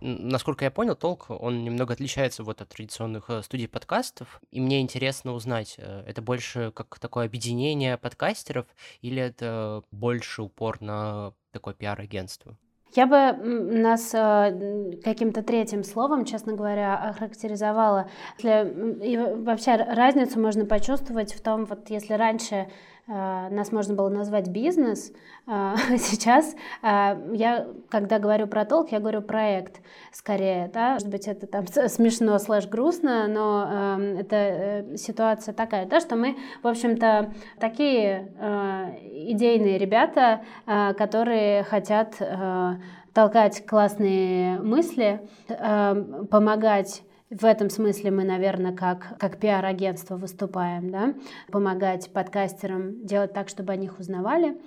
Насколько 0.00 0.64
я 0.64 0.70
понял, 0.70 0.94
толк, 0.94 1.26
он 1.28 1.64
немного 1.64 1.94
отличается 1.94 2.42
вот 2.42 2.60
от 2.60 2.68
традиционных 2.68 3.30
э, 3.30 3.42
студий 3.42 3.68
подкастов. 3.68 4.40
И 4.50 4.60
мне 4.60 4.80
интересно 4.80 5.32
узнать, 5.32 5.76
э, 5.78 6.04
это 6.06 6.22
больше 6.22 6.72
как 6.74 6.98
такое 6.98 7.26
объединение 7.26 7.96
подкастеров 7.96 8.66
или 9.00 9.22
это 9.22 9.82
больше 9.90 10.42
упор 10.42 10.80
на 10.80 11.32
такое 11.52 11.74
пиар-агентство? 11.74 12.56
Я 12.94 13.06
бы 13.06 13.32
нас 13.44 14.12
э, 14.14 14.98
каким-то 15.04 15.42
третьим 15.42 15.84
словом, 15.84 16.24
честно 16.24 16.54
говоря, 16.54 16.96
охарактеризовала. 16.96 18.10
И 18.42 19.34
вообще 19.36 19.76
разницу 19.76 20.40
можно 20.40 20.66
почувствовать 20.66 21.32
в 21.32 21.40
том, 21.40 21.66
вот 21.66 21.88
если 21.88 22.14
раньше 22.14 22.68
нас 23.10 23.72
можно 23.72 23.94
было 23.94 24.08
назвать 24.08 24.48
бизнес. 24.48 25.12
Э, 25.46 25.74
сейчас 25.98 26.54
э, 26.82 27.32
я, 27.34 27.66
когда 27.88 28.18
говорю 28.18 28.46
про 28.46 28.64
толк, 28.64 28.92
я 28.92 29.00
говорю 29.00 29.20
проект 29.20 29.80
скорее. 30.12 30.70
Да? 30.72 30.92
Может 30.92 31.08
быть, 31.08 31.26
это 31.26 31.46
там 31.46 31.66
смешно 31.88 32.38
слэш 32.38 32.68
грустно, 32.68 33.26
но 33.26 33.68
эм, 33.68 34.18
это 34.18 34.96
ситуация 34.96 35.52
такая, 35.52 35.86
да, 35.86 36.00
что 36.00 36.14
мы, 36.14 36.36
в 36.62 36.68
общем-то, 36.68 37.32
такие 37.58 38.32
идейные 39.28 39.78
ребята, 39.78 40.42
которые 40.66 41.64
хотят 41.64 42.16
толкать 43.12 43.66
классные 43.66 44.58
мысли, 44.60 45.20
помогать 45.48 47.02
в 47.30 47.44
этом 47.44 47.70
смысле 47.70 48.10
мы, 48.10 48.24
наверное, 48.24 48.74
как, 48.74 49.16
как 49.18 49.38
пиар-агентство 49.38 50.16
выступаем, 50.16 50.90
да, 50.90 51.14
помогать 51.52 52.12
подкастерам 52.12 53.06
делать 53.06 53.32
так, 53.32 53.48
чтобы 53.48 53.72
о 53.72 53.76
них 53.76 54.00
узнавали. 54.00 54.60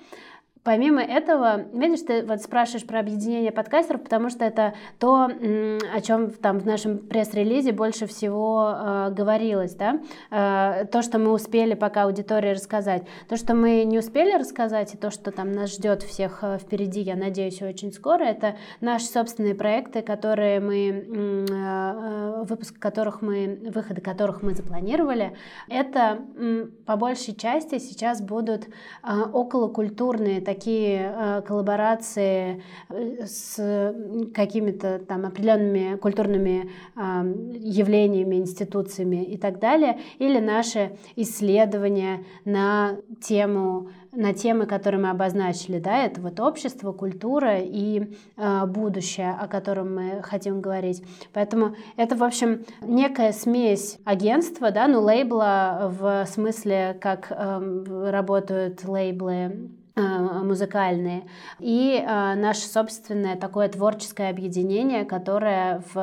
Помимо 0.64 1.02
этого, 1.02 1.66
видишь, 1.74 2.06
ты 2.08 2.26
вот 2.26 2.42
спрашиваешь 2.42 2.86
про 2.86 3.00
объединение 3.00 3.52
подкастеров, 3.52 4.02
потому 4.02 4.30
что 4.30 4.46
это 4.46 4.74
то, 4.98 5.26
о 5.26 6.02
чем 6.02 6.32
там 6.32 6.60
в 6.60 6.66
нашем 6.66 7.00
пресс-релизе 7.00 7.74
больше 7.74 8.08
всего 8.08 8.74
э, 8.74 9.12
говорилось, 9.12 9.76
да, 9.76 10.00
э, 10.32 10.86
то, 10.86 11.02
что 11.02 11.20
мы 11.20 11.34
успели 11.34 11.74
пока 11.74 12.04
аудитории 12.04 12.52
рассказать. 12.52 13.04
То, 13.28 13.36
что 13.36 13.56
мы 13.56 13.84
не 13.84 14.00
успели 14.00 14.38
рассказать, 14.38 14.94
и 14.94 14.98
то, 14.98 15.12
что 15.12 15.32
там 15.32 15.52
нас 15.52 15.74
ждет 15.74 16.02
всех 16.02 16.40
э, 16.44 16.58
впереди, 16.60 17.02
я 17.02 17.18
надеюсь, 17.18 17.62
очень 17.62 17.92
скоро, 17.92 18.24
это 18.24 18.56
наши 18.80 19.08
собственные 19.08 19.56
проекты, 19.56 20.02
которые 20.02 20.62
мы, 20.62 20.88
э, 20.88 21.46
э, 21.50 22.44
выпуск 22.48 22.80
которых 22.80 23.22
мы, 23.22 23.60
выходы 23.74 24.00
которых 24.00 24.42
мы 24.42 24.54
запланировали. 24.54 25.36
Это 25.68 26.20
э, 26.38 26.68
по 26.86 26.96
большей 26.96 27.36
части 27.36 27.80
сейчас 27.80 28.22
будут 28.22 28.68
э, 28.68 29.24
околокультурные 29.34 30.40
такие 30.40 30.53
э, 30.62 31.42
коллаборации 31.42 32.62
э, 32.90 33.26
с 33.26 33.94
какими-то 34.34 35.00
там 35.00 35.26
определенными 35.26 35.98
культурными 35.98 36.70
явлениями, 36.96 38.36
институциями 38.36 39.24
и 39.24 39.38
так 39.38 39.60
далее, 39.60 40.00
или 40.20 40.40
наши 40.40 40.98
исследования 41.16 42.24
на 42.46 42.98
тему 43.22 43.90
на 44.16 44.34
темы, 44.34 44.66
которые 44.66 45.02
мы 45.02 45.10
обозначили, 45.10 45.80
да, 45.80 46.06
это 46.06 46.22
вот 46.22 46.40
общество, 46.40 46.92
культура 46.92 47.60
и 47.60 48.16
э, 48.38 48.66
будущее, 48.66 49.36
о 49.40 49.48
котором 49.48 49.96
мы 49.96 50.22
хотим 50.22 50.62
говорить. 50.62 51.04
Поэтому 51.34 51.76
это, 51.98 52.16
в 52.16 52.24
общем, 52.24 52.64
некая 52.82 53.32
смесь 53.32 53.98
агентства, 54.06 54.72
да, 54.72 54.88
ну 54.88 55.02
лейбла 55.02 55.92
в 56.00 56.26
смысле, 56.28 56.98
как 57.02 57.32
э, 57.32 58.10
работают 58.12 58.84
лейблы 58.86 59.70
музыкальные, 59.96 61.28
и 61.60 62.04
э, 62.04 62.36
наше 62.36 62.62
собственное 62.62 63.36
такое 63.36 63.70
творческое 63.70 64.30
объединение, 64.30 65.06
которое 65.06 65.84
в, 65.94 65.98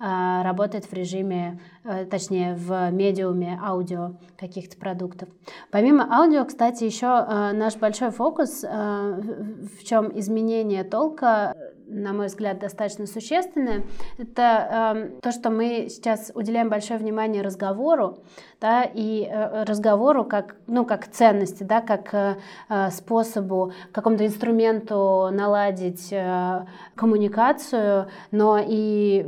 э, 0.00 0.42
работает 0.42 0.86
в 0.86 0.92
режиме, 0.92 1.60
э, 1.84 2.06
точнее, 2.06 2.54
в 2.56 2.90
медиуме 2.90 3.58
аудио 3.62 4.16
каких-то 4.36 4.76
продуктов. 4.76 5.28
Помимо 5.70 6.12
аудио, 6.12 6.44
кстати, 6.44 6.82
еще 6.84 7.06
э, 7.06 7.52
наш 7.52 7.76
большой 7.76 8.10
фокус, 8.10 8.64
э, 8.64 8.68
в 8.68 9.84
чем 9.84 10.18
изменение 10.18 10.82
толка, 10.82 11.54
на 11.86 12.12
мой 12.12 12.26
взгляд, 12.26 12.58
достаточно 12.58 13.06
существенное, 13.06 13.84
это 14.18 14.96
э, 14.96 15.20
то, 15.20 15.30
что 15.30 15.50
мы 15.50 15.86
сейчас 15.88 16.32
уделяем 16.34 16.68
большое 16.68 16.98
внимание 16.98 17.42
разговору, 17.42 18.18
да, 18.60 18.84
и 18.84 19.28
э, 19.30 19.64
разговору 19.64 20.24
как, 20.24 20.56
ну, 20.66 20.86
как 20.86 21.08
ценности, 21.08 21.62
да, 21.62 21.80
как 21.80 22.14
э, 22.14 22.36
э 22.70 22.90
способу, 22.90 23.72
какому-то 23.92 24.26
инструменту 24.26 25.28
наладить 25.30 26.14
коммуникацию, 26.94 28.06
но 28.30 28.58
и 28.62 29.24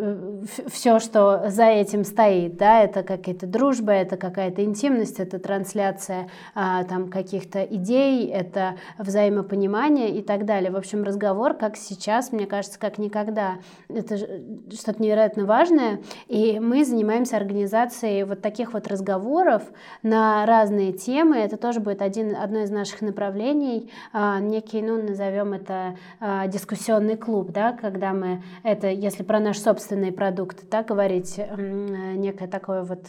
все, 0.69 0.99
что 0.99 1.51
за 1.51 1.65
этим 1.65 2.05
стоит, 2.05 2.57
да, 2.57 2.83
это 2.83 3.03
какая-то 3.03 3.47
дружба, 3.47 3.93
это 3.93 4.17
какая-то 4.17 4.65
интимность, 4.65 5.21
это 5.21 5.39
трансляция 5.39 6.29
э, 6.55 6.85
там 6.89 7.09
каких-то 7.09 7.63
идей, 7.63 8.29
это 8.29 8.77
взаимопонимание 8.99 10.11
и 10.11 10.23
так 10.23 10.47
далее. 10.47 10.71
В 10.71 10.77
общем, 10.77 11.03
разговор, 11.03 11.55
как 11.55 11.77
сейчас, 11.77 12.33
мне 12.33 12.47
кажется, 12.47 12.79
как 12.79 12.99
никогда, 12.99 13.59
это 13.89 14.17
что-то 14.17 15.03
невероятно 15.03 15.45
важное, 15.45 16.01
и 16.29 16.59
мы 16.61 16.85
занимаемся 16.85 17.37
организацией 17.37 18.25
вот 18.25 18.41
таких 18.41 18.73
вот 18.73 18.87
разговоров 18.89 19.18
разговоров 19.19 19.63
на 20.03 20.47
разные 20.47 20.93
темы. 20.93 21.37
Это 21.37 21.57
тоже 21.57 21.81
будет 21.81 22.03
один, 22.03 22.37
одно 22.37 22.61
из 22.61 22.71
наших 22.71 23.03
направлений, 23.03 23.91
а, 24.13 24.39
некий, 24.41 24.81
ну, 24.83 25.03
назовем 25.03 25.53
это 25.53 25.97
а, 26.21 26.47
дискуссионный 26.47 27.17
клуб, 27.17 27.51
да, 27.51 27.73
когда 27.73 28.13
мы 28.13 28.43
это, 28.63 28.89
если 28.89 29.23
про 29.23 29.41
наш 29.41 29.59
собственный 29.59 30.13
продукт, 30.13 30.69
да, 30.71 30.83
говорить, 30.83 31.41
некое 31.59 32.49
такое 32.49 32.83
вот 32.85 33.07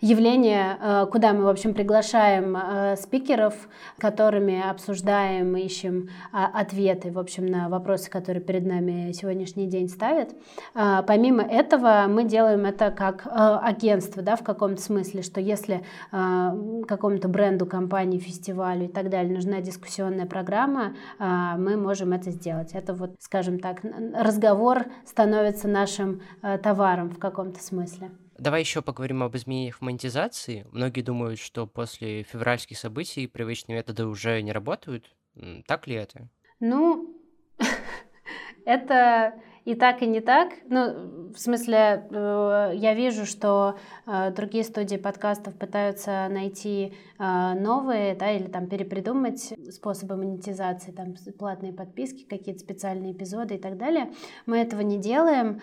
явление, 0.00 0.76
а, 0.80 1.06
куда 1.06 1.32
мы, 1.32 1.44
в 1.44 1.48
общем, 1.48 1.74
приглашаем 1.74 2.56
спикеров, 2.96 3.54
которыми 3.98 4.62
обсуждаем, 4.68 5.56
ищем 5.56 6.08
ответы, 6.32 7.10
в 7.10 7.18
общем, 7.18 7.46
на 7.46 7.68
вопросы, 7.68 8.10
которые 8.10 8.42
перед 8.42 8.66
нами 8.66 9.12
сегодняшний 9.12 9.66
день 9.66 9.88
ставят. 9.88 10.30
Помимо 10.74 11.42
этого, 11.42 12.06
мы 12.08 12.24
делаем 12.24 12.64
это 12.64 12.90
как 12.90 13.26
агентство, 13.26 14.22
да, 14.22 14.36
в 14.36 14.42
каком-то 14.42 14.80
смысле, 14.80 15.22
что 15.22 15.40
если 15.50 15.82
э, 16.12 16.82
какому-то 16.86 17.28
бренду, 17.28 17.66
компании, 17.66 18.18
фестивалю 18.18 18.84
и 18.84 18.88
так 18.88 19.10
далее 19.10 19.34
нужна 19.34 19.60
дискуссионная 19.60 20.26
программа, 20.26 20.96
э, 21.18 21.56
мы 21.58 21.76
можем 21.76 22.12
это 22.12 22.30
сделать. 22.30 22.72
Это 22.72 22.94
вот, 22.94 23.16
скажем 23.18 23.58
так, 23.58 23.84
разговор 24.14 24.86
становится 25.04 25.68
нашим 25.68 26.22
э, 26.42 26.58
товаром 26.58 27.10
в 27.10 27.18
каком-то 27.18 27.62
смысле. 27.62 28.10
Давай 28.38 28.60
еще 28.60 28.80
поговорим 28.80 29.22
об 29.22 29.36
изменениях 29.36 29.76
в 29.76 29.82
монетизации. 29.82 30.66
Многие 30.72 31.02
думают, 31.02 31.38
что 31.38 31.66
после 31.66 32.22
февральских 32.22 32.78
событий 32.78 33.26
привычные 33.26 33.76
методы 33.76 34.06
уже 34.06 34.40
не 34.40 34.52
работают. 34.52 35.14
Так 35.66 35.86
ли 35.86 35.94
это? 35.94 36.28
Ну, 36.58 37.14
это 38.64 39.34
и 39.70 39.74
так, 39.76 40.02
и 40.02 40.06
не 40.06 40.20
так. 40.20 40.48
Ну, 40.68 41.30
в 41.32 41.38
смысле, 41.38 42.04
э, 42.10 42.72
я 42.74 42.94
вижу, 42.94 43.24
что 43.24 43.76
э, 44.04 44.32
другие 44.32 44.64
студии 44.64 44.96
подкастов 44.96 45.54
пытаются 45.54 46.26
найти 46.28 46.92
э, 47.18 47.54
новые, 47.54 48.16
да, 48.16 48.32
или 48.32 48.48
там 48.48 48.66
перепридумать 48.66 49.54
способы 49.70 50.16
монетизации, 50.16 50.90
там 50.90 51.14
платные 51.38 51.72
подписки, 51.72 52.24
какие-то 52.24 52.60
специальные 52.60 53.12
эпизоды 53.12 53.54
и 53.54 53.58
так 53.58 53.76
далее. 53.76 54.10
Мы 54.46 54.58
этого 54.58 54.80
не 54.80 54.98
делаем. 54.98 55.60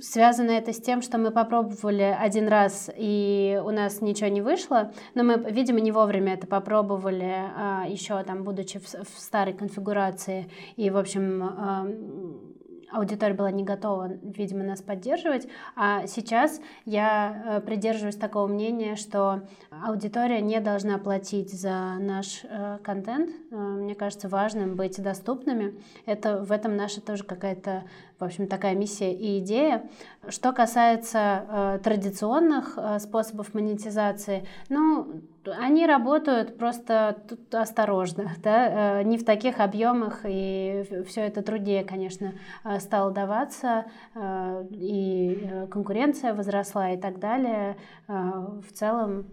Связано 0.00 0.52
это 0.52 0.72
с 0.72 0.80
тем, 0.80 1.02
что 1.02 1.18
мы 1.18 1.32
попробовали 1.32 2.16
один 2.18 2.46
раз, 2.46 2.88
и 2.96 3.60
у 3.64 3.70
нас 3.70 4.00
ничего 4.00 4.28
не 4.28 4.40
вышло, 4.40 4.92
но 5.14 5.24
мы, 5.24 5.34
видимо, 5.50 5.80
не 5.80 5.92
вовремя 5.92 6.34
это 6.34 6.46
попробовали, 6.46 7.34
а, 7.54 7.84
еще 7.86 8.22
там, 8.22 8.44
будучи 8.44 8.78
в, 8.78 8.86
в 8.86 9.18
старой 9.18 9.52
конфигурации, 9.52 10.48
и, 10.76 10.88
в 10.88 10.96
общем, 10.96 12.56
аудитория 12.92 13.34
была 13.34 13.50
не 13.50 13.64
готова, 13.64 14.08
видимо, 14.22 14.64
нас 14.64 14.82
поддерживать. 14.82 15.48
А 15.76 16.06
сейчас 16.06 16.60
я 16.84 17.42
э, 17.44 17.60
придерживаюсь 17.60 18.16
такого 18.16 18.46
мнения, 18.46 18.96
что 18.96 19.42
аудитория 19.70 20.40
не 20.40 20.60
должна 20.60 20.98
платить 20.98 21.52
за 21.52 21.96
наш 21.98 22.42
э, 22.44 22.78
контент. 22.82 23.30
Э, 23.50 23.56
мне 23.56 23.94
кажется 23.94 24.28
важным 24.28 24.76
быть 24.76 25.02
доступными. 25.02 25.74
Это 26.06 26.38
в 26.38 26.52
этом 26.52 26.76
наша 26.76 27.00
тоже 27.00 27.24
какая-то 27.24 27.84
в 28.18 28.24
общем, 28.24 28.48
такая 28.48 28.74
миссия 28.74 29.14
и 29.14 29.38
идея. 29.38 29.88
Что 30.28 30.52
касается 30.52 31.80
традиционных 31.82 32.78
способов 32.98 33.54
монетизации, 33.54 34.46
ну, 34.68 35.22
они 35.58 35.86
работают 35.86 36.56
просто 36.58 37.22
тут 37.28 37.54
осторожно, 37.54 38.32
да, 38.42 39.00
э, 39.00 39.02
не 39.04 39.18
в 39.18 39.24
таких 39.24 39.60
объемах, 39.60 40.20
и 40.24 40.84
все 41.06 41.22
это 41.22 41.42
труднее, 41.42 41.84
конечно, 41.84 42.34
э, 42.64 42.80
стало 42.80 43.10
даваться, 43.10 43.86
э, 44.14 44.66
и 44.70 45.66
конкуренция 45.70 46.34
возросла 46.34 46.90
и 46.92 47.00
так 47.00 47.18
далее. 47.18 47.76
В 48.06 48.72
целом, 48.72 49.26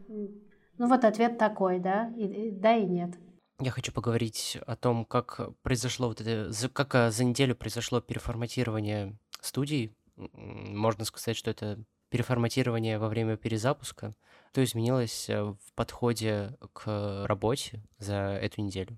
ну 0.78 0.88
вот 0.88 1.04
ответ 1.04 1.38
такой, 1.38 1.80
да, 1.80 2.12
и, 2.16 2.52
да 2.52 2.76
и 2.76 2.86
нет. 2.86 3.12
Я 3.60 3.72
хочу 3.72 3.92
поговорить 3.92 4.58
о 4.68 4.76
том, 4.76 5.06
как 5.06 5.50
произошло 5.64 6.08
вот 6.08 6.22
это, 6.22 6.52
как 6.70 7.12
за 7.12 7.24
неделю 7.24 7.56
произошло 7.56 8.02
переформатирование 8.02 9.18
студий. 9.42 9.96
Можно 10.16 11.06
сказать, 11.06 11.36
что 11.36 11.52
это 11.52 11.80
переформатирование 12.10 13.00
во 13.00 13.10
время 13.10 13.38
перезапуска. 13.38 14.14
Что 14.58 14.64
изменилось 14.64 15.30
э, 15.30 15.44
в 15.44 15.74
подходе 15.76 16.50
к 16.74 17.26
работе 17.28 17.80
за 18.00 18.40
эту 18.42 18.62
неделю? 18.62 18.98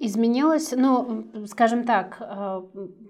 Изменилось, 0.00 0.72
ну, 0.74 1.26
скажем 1.46 1.84
так, 1.84 2.16
э, 2.20 2.62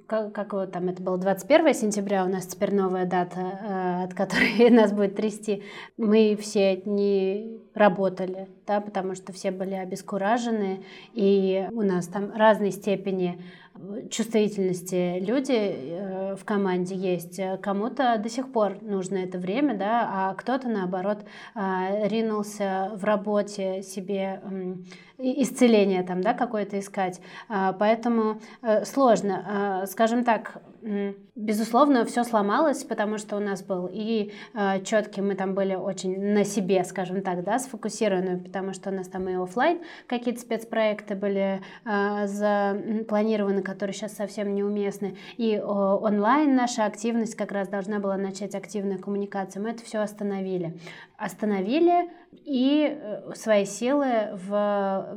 как, 0.09 0.33
как 0.33 0.53
вот 0.55 0.73
там 0.73 0.89
это 0.89 1.01
было 1.01 1.19
21 1.19 1.73
сентября, 1.73 2.25
у 2.25 2.29
нас 2.29 2.49
теперь 2.49 2.75
новая 2.75 3.07
дата, 3.07 3.41
э, 3.41 4.05
от 4.07 4.15
которой 4.15 4.71
нас 4.71 4.93
будет 4.93 5.15
трясти. 5.15 5.63
Мы 5.97 6.37
все 6.41 6.83
не 6.85 7.61
работали, 7.75 8.49
да, 8.67 8.81
потому 8.81 9.15
что 9.15 9.33
все 9.33 9.53
были 9.53 9.75
обескуражены, 9.75 10.85
и 11.13 11.69
у 11.71 11.83
нас 11.83 12.09
там 12.09 12.33
разной 12.35 12.73
степени 12.73 13.41
чувствительности 14.11 15.19
люди 15.21 15.53
э, 15.53 16.37
в 16.37 16.45
команде 16.45 16.95
есть. 16.95 17.41
Кому-то 17.63 18.19
до 18.19 18.29
сих 18.29 18.53
пор 18.53 18.83
нужно 18.83 19.17
это 19.17 19.39
время, 19.39 19.77
да, 19.77 20.11
а 20.13 20.35
кто-то, 20.35 20.69
наоборот, 20.69 21.19
э, 21.55 22.09
ринулся 22.09 22.93
в 22.95 23.05
работе 23.05 23.83
себе 23.83 24.43
исцеление 25.23 26.03
там, 26.03 26.21
да, 26.21 26.35
какое-то 26.35 26.79
искать. 26.79 27.21
А, 27.49 27.73
поэтому 27.73 28.41
э, 28.63 28.85
сложно. 28.85 29.45
А, 29.83 29.87
скажем 29.87 30.25
так, 30.25 30.63
безусловно, 31.37 32.05
все 32.05 32.25
сломалось, 32.25 32.83
потому 32.83 33.17
что 33.17 33.37
у 33.37 33.41
нас 33.41 33.63
был 33.63 33.89
и 33.91 34.33
четкий, 34.85 35.21
мы 35.21 35.37
там 35.37 35.55
были 35.55 35.77
очень 35.77 36.21
на 36.21 36.45
себе, 36.45 36.83
скажем 36.83 37.23
так, 37.23 37.45
да, 37.45 37.61
сфокусированы, 37.61 38.41
потому 38.41 38.73
что 38.73 38.91
у 38.91 38.93
нас 38.93 39.07
там 39.07 39.29
и 39.29 39.35
офлайн 39.35 39.79
какие-то 40.09 40.41
спецпроекты 40.41 41.15
были 41.15 41.61
запланированы, 41.85 43.63
которые 43.63 43.95
сейчас 43.95 44.15
совсем 44.15 44.57
неуместны, 44.57 45.17
и 45.37 45.57
онлайн 45.61 46.57
наша 46.57 46.85
активность 46.85 47.37
как 47.37 47.53
раз 47.53 47.69
должна 47.69 48.01
была 48.01 48.17
начать 48.17 48.57
активная 48.57 48.99
коммуникация. 48.99 49.63
Мы 49.63 49.71
это 49.71 49.85
все 49.85 50.01
остановили. 50.01 50.77
Остановили 51.17 52.11
и 52.33 52.89
э, 52.91 53.35
свои 53.35 53.65
силы 53.65 54.31
в, 54.33 55.17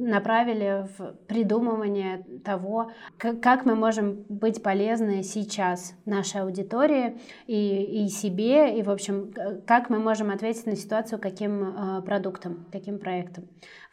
направили 0.00 0.88
в 0.96 1.14
придумывание 1.26 2.24
того, 2.44 2.90
как 3.18 3.64
мы 3.64 3.74
можем 3.74 4.24
быть 4.28 4.62
полезны 4.62 5.22
сейчас 5.22 5.94
нашей 6.04 6.40
аудитории 6.40 7.18
и, 7.46 8.04
и 8.04 8.08
себе, 8.08 8.78
и, 8.78 8.82
в 8.82 8.90
общем, 8.90 9.32
как 9.66 9.90
мы 9.90 9.98
можем 9.98 10.30
ответить 10.30 10.66
на 10.66 10.76
ситуацию 10.76 11.18
каким 11.18 11.98
э, 11.98 12.02
продуктом, 12.02 12.66
каким 12.72 12.98
проектом. 12.98 13.44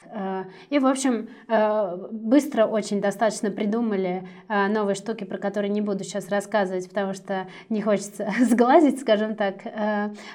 Э, 0.05 0.43
и, 0.69 0.79
в 0.79 0.85
общем, 0.85 1.29
э, 1.47 2.07
быстро 2.11 2.65
очень 2.65 3.01
достаточно 3.01 3.51
придумали 3.51 4.27
э, 4.47 4.67
новые 4.67 4.95
штуки, 4.95 5.23
про 5.23 5.37
которые 5.37 5.69
не 5.69 5.81
буду 5.81 6.03
сейчас 6.03 6.29
рассказывать, 6.29 6.87
потому 6.89 7.13
что 7.13 7.47
не 7.69 7.81
хочется 7.81 8.31
сглазить, 8.41 8.99
скажем 8.99 9.35
так. 9.35 9.61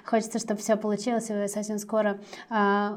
Хочется, 0.05 0.39
чтобы 0.39 0.61
все 0.61 0.77
получилось, 0.77 1.31
и 1.31 1.33
вы 1.33 1.49
совсем 1.49 1.79
скоро 1.79 2.19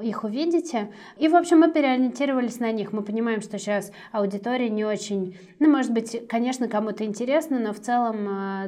их 0.01 0.23
увидите. 0.23 0.91
И, 1.17 1.27
в 1.27 1.35
общем, 1.35 1.59
мы 1.59 1.71
переориентировались 1.71 2.59
на 2.59 2.71
них. 2.71 2.93
Мы 2.93 3.01
понимаем, 3.01 3.41
что 3.41 3.57
сейчас 3.57 3.91
аудитория 4.11 4.69
не 4.69 4.85
очень... 4.85 5.37
Ну, 5.59 5.69
может 5.69 5.91
быть, 5.91 6.27
конечно, 6.27 6.67
кому-то 6.67 7.03
интересно, 7.05 7.59
но 7.59 7.73
в 7.73 7.79
целом 7.79 8.25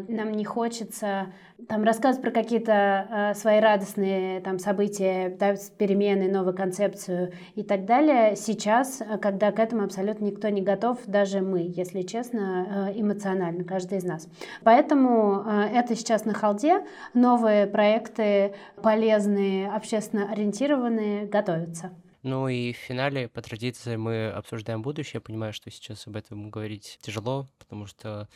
нам 0.07 0.31
не 0.31 0.45
хочется 0.45 1.27
там 1.67 1.83
рассказывать 1.83 2.21
про 2.21 2.31
какие-то 2.31 3.33
свои 3.35 3.59
радостные 3.59 4.41
там 4.41 4.59
события, 4.59 5.35
да, 5.39 5.55
перемены, 5.77 6.31
новую 6.31 6.55
концепцию 6.55 7.31
и 7.55 7.63
так 7.63 7.85
далее 7.85 7.91
далее. 7.91 8.35
Сейчас, 8.35 9.01
э, 9.01 9.17
когда 9.17 9.51
к 9.51 9.59
этому 9.59 9.83
абсолютно 9.83 10.25
никто 10.25 10.49
не 10.49 10.61
готов, 10.61 10.99
даже 11.05 11.41
мы, 11.41 11.71
если 11.75 12.01
честно, 12.01 12.89
э, 12.89 12.99
эмоционально, 12.99 13.63
каждый 13.63 13.97
из 13.97 14.03
нас. 14.03 14.27
Поэтому 14.63 15.43
э, 15.45 15.69
это 15.73 15.95
сейчас 15.95 16.25
на 16.25 16.33
халде. 16.33 16.85
Новые 17.13 17.67
проекты, 17.67 18.53
полезные, 18.81 19.69
общественно 19.69 20.31
ориентированные, 20.31 21.25
готовятся. 21.25 21.91
Ну 22.23 22.47
и 22.47 22.73
в 22.73 22.77
финале, 22.77 23.27
по 23.27 23.41
традиции, 23.41 23.95
мы 23.95 24.29
обсуждаем 24.29 24.81
будущее. 24.81 25.15
Я 25.15 25.21
понимаю, 25.21 25.53
что 25.53 25.71
сейчас 25.71 26.05
об 26.07 26.15
этом 26.15 26.49
говорить 26.49 26.99
тяжело, 27.01 27.47
потому 27.57 27.87
что 27.87 28.27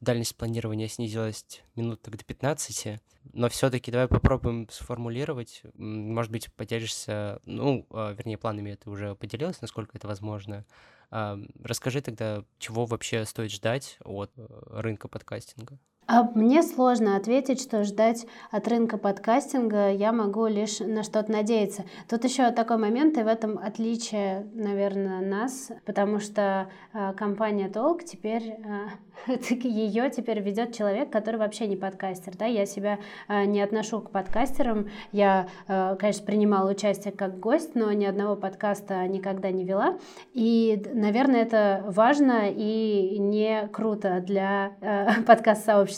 дальность 0.00 0.36
планирования 0.36 0.88
снизилась 0.88 1.44
минут 1.74 2.02
так 2.02 2.16
до 2.16 2.24
15, 2.24 3.00
но 3.32 3.48
все-таки 3.48 3.90
давай 3.90 4.08
попробуем 4.08 4.68
сформулировать. 4.70 5.62
Может 5.74 6.32
быть, 6.32 6.52
поделишься, 6.54 7.40
ну, 7.44 7.86
а, 7.90 8.12
вернее, 8.12 8.38
планами 8.38 8.74
ты 8.74 8.90
уже 8.90 9.14
поделилась, 9.14 9.60
насколько 9.60 9.96
это 9.96 10.06
возможно. 10.06 10.64
А, 11.10 11.38
расскажи 11.62 12.00
тогда, 12.00 12.44
чего 12.58 12.86
вообще 12.86 13.24
стоит 13.24 13.52
ждать 13.52 13.98
от 14.04 14.32
э, 14.36 14.46
рынка 14.70 15.08
подкастинга. 15.08 15.78
А 16.08 16.22
мне 16.34 16.62
сложно 16.62 17.16
ответить, 17.16 17.60
что 17.60 17.82
ждать 17.82 18.26
от 18.52 18.68
рынка 18.68 18.96
подкастинга 18.96 19.90
я 19.90 20.12
могу 20.12 20.46
лишь 20.46 20.78
на 20.78 21.02
что-то 21.02 21.32
надеяться. 21.32 21.84
Тут 22.08 22.22
еще 22.22 22.52
такой 22.52 22.76
момент, 22.76 23.18
и 23.18 23.24
в 23.24 23.26
этом 23.26 23.58
отличие, 23.58 24.46
наверное, 24.54 25.20
нас, 25.20 25.72
потому 25.84 26.20
что 26.20 26.68
э, 26.92 27.12
компания 27.14 27.68
Толк 27.68 28.04
теперь 28.04 28.54
э, 29.26 29.44
ее 29.64 30.08
теперь 30.10 30.40
ведет 30.40 30.76
человек, 30.76 31.10
который 31.10 31.40
вообще 31.40 31.66
не 31.66 31.74
подкастер. 31.74 32.36
Да? 32.36 32.46
Я 32.46 32.66
себя 32.66 33.00
э, 33.26 33.44
не 33.44 33.60
отношу 33.60 34.00
к 34.00 34.10
подкастерам. 34.10 34.88
Я, 35.10 35.48
конечно, 35.66 36.24
принимала 36.24 36.70
участие 36.70 37.12
как 37.12 37.40
гость, 37.40 37.74
но 37.74 37.90
ни 37.92 38.04
одного 38.04 38.36
подкаста 38.36 39.08
никогда 39.08 39.50
не 39.50 39.64
вела. 39.64 39.98
И, 40.34 40.80
наверное, 40.94 41.42
это 41.42 41.82
важно 41.88 42.48
и 42.48 43.18
не 43.18 43.68
круто 43.72 44.20
для 44.20 44.72
подкаст-сообщества. 45.26 45.95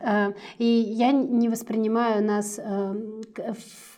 Э, 0.00 0.32
и 0.58 0.64
я 0.64 1.12
не 1.12 1.48
воспринимаю 1.48 2.24
нас 2.24 2.58
э, 2.62 2.94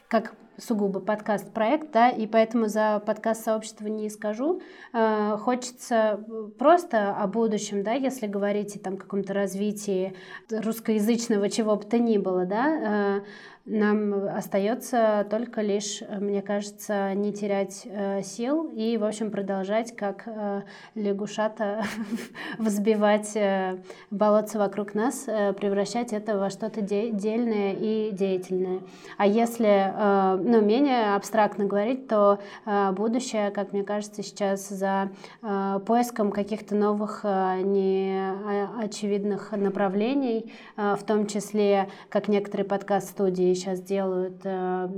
как 0.08 0.34
сугубо 0.58 1.00
подкаст-проект, 1.00 1.92
да, 1.92 2.10
и 2.10 2.26
поэтому 2.26 2.68
за 2.68 3.02
подкаст-сообщество 3.04 3.86
не 3.86 4.10
скажу. 4.10 4.60
Э, 4.92 5.36
хочется 5.38 6.24
просто 6.58 7.14
о 7.16 7.26
будущем, 7.26 7.82
да, 7.82 7.92
если 7.92 8.26
говорить 8.26 8.76
о 8.76 8.78
там 8.78 8.96
каком-то 8.96 9.32
развитии 9.32 10.14
русскоязычного 10.50 11.48
чего 11.48 11.76
бы 11.76 11.84
то 11.84 11.98
ни 11.98 12.18
было, 12.18 12.44
да, 12.44 13.22
нам 13.64 14.28
остается 14.28 15.24
только 15.30 15.60
лишь, 15.60 16.02
мне 16.18 16.42
кажется, 16.42 17.14
не 17.14 17.32
терять 17.32 17.82
э, 17.84 18.20
сил 18.22 18.68
и, 18.74 18.96
в 18.96 19.04
общем, 19.04 19.30
продолжать, 19.30 19.94
как 19.94 20.24
э, 20.26 20.62
лягушата, 20.96 21.84
взбивать 22.58 23.36
э, 23.36 23.78
болотца 24.10 24.58
вокруг 24.58 24.94
нас, 24.94 25.28
э, 25.28 25.52
превращать 25.52 26.12
это 26.12 26.38
во 26.38 26.50
что-то 26.50 26.80
де- 26.80 27.12
дельное 27.12 27.72
и 27.72 28.10
деятельное. 28.10 28.80
А 29.16 29.28
если, 29.28 29.92
э, 29.94 30.36
ну, 30.42 30.60
менее 30.60 31.14
абстрактно 31.14 31.64
говорить, 31.64 32.08
то 32.08 32.40
э, 32.66 32.90
будущее, 32.90 33.52
как 33.52 33.72
мне 33.72 33.84
кажется, 33.84 34.24
сейчас 34.24 34.68
за 34.68 35.10
э, 35.40 35.78
поиском 35.86 36.32
каких-то 36.32 36.74
новых 36.74 37.20
э, 37.22 37.60
неочевидных 37.62 39.52
направлений, 39.52 40.52
э, 40.76 40.96
в 40.98 41.04
том 41.04 41.28
числе, 41.28 41.88
как 42.08 42.26
некоторые 42.26 42.66
подкаст-студии 42.66 43.51
сейчас 43.54 43.80
делают, 43.80 44.40
э, 44.44 44.88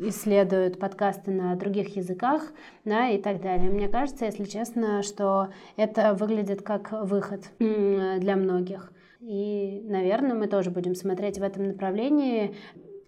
исследуют 0.00 0.78
подкасты 0.78 1.30
на 1.30 1.54
других 1.56 1.96
языках, 1.96 2.52
да, 2.84 3.08
и 3.08 3.18
так 3.18 3.40
далее. 3.40 3.70
Мне 3.70 3.88
кажется, 3.88 4.24
если 4.24 4.44
честно, 4.44 5.02
что 5.02 5.48
это 5.76 6.14
выглядит 6.14 6.62
как 6.62 6.92
выход 6.92 7.44
для 7.58 8.36
многих. 8.36 8.92
И, 9.20 9.82
наверное, 9.84 10.34
мы 10.34 10.46
тоже 10.46 10.70
будем 10.70 10.94
смотреть 10.94 11.38
в 11.38 11.42
этом 11.42 11.66
направлении. 11.68 12.54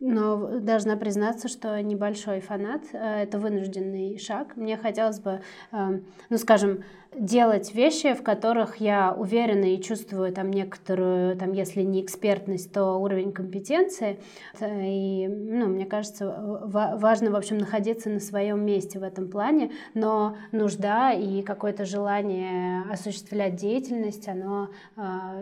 Но 0.00 0.60
должна 0.60 0.96
признаться, 0.96 1.48
что 1.48 1.80
небольшой 1.82 2.40
фанат 2.40 2.82
э,— 2.92 3.22
это 3.22 3.38
вынужденный 3.38 4.16
шаг. 4.18 4.56
Мне 4.56 4.76
хотелось 4.76 5.18
бы, 5.18 5.40
эм, 5.72 6.04
ну, 6.30 6.38
скажем, 6.38 6.84
делать 7.16 7.74
вещи, 7.74 8.14
в 8.14 8.22
которых 8.22 8.76
я 8.76 9.12
уверена 9.12 9.74
и 9.74 9.80
чувствую 9.80 10.32
там 10.32 10.50
некоторую, 10.50 11.36
там, 11.36 11.52
если 11.52 11.82
не 11.82 12.02
экспертность, 12.02 12.72
то 12.72 12.96
уровень 12.96 13.32
компетенции. 13.32 14.20
И, 14.60 15.26
ну, 15.26 15.66
мне 15.66 15.86
кажется, 15.86 16.60
важно, 16.64 17.30
в 17.30 17.36
общем, 17.36 17.58
находиться 17.58 18.10
на 18.10 18.20
своем 18.20 18.64
месте 18.64 18.98
в 18.98 19.02
этом 19.02 19.28
плане, 19.28 19.72
но 19.94 20.36
нужда 20.52 21.12
и 21.12 21.42
какое-то 21.42 21.84
желание 21.84 22.82
осуществлять 22.90 23.56
деятельность, 23.56 24.28
оно, 24.28 24.68
а, 24.96 25.40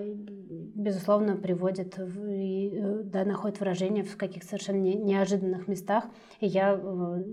безусловно, 0.75 1.37
приводит 1.37 1.99
и 1.99 2.81
да, 3.05 3.25
находит 3.25 3.59
выражение 3.61 4.05
в 4.05 4.17
каких-то 4.17 4.46
совершенно 4.47 4.77
неожиданных 4.77 5.69
местах, 5.69 6.05
и 6.41 6.47
я 6.47 6.75
э, 6.75 7.25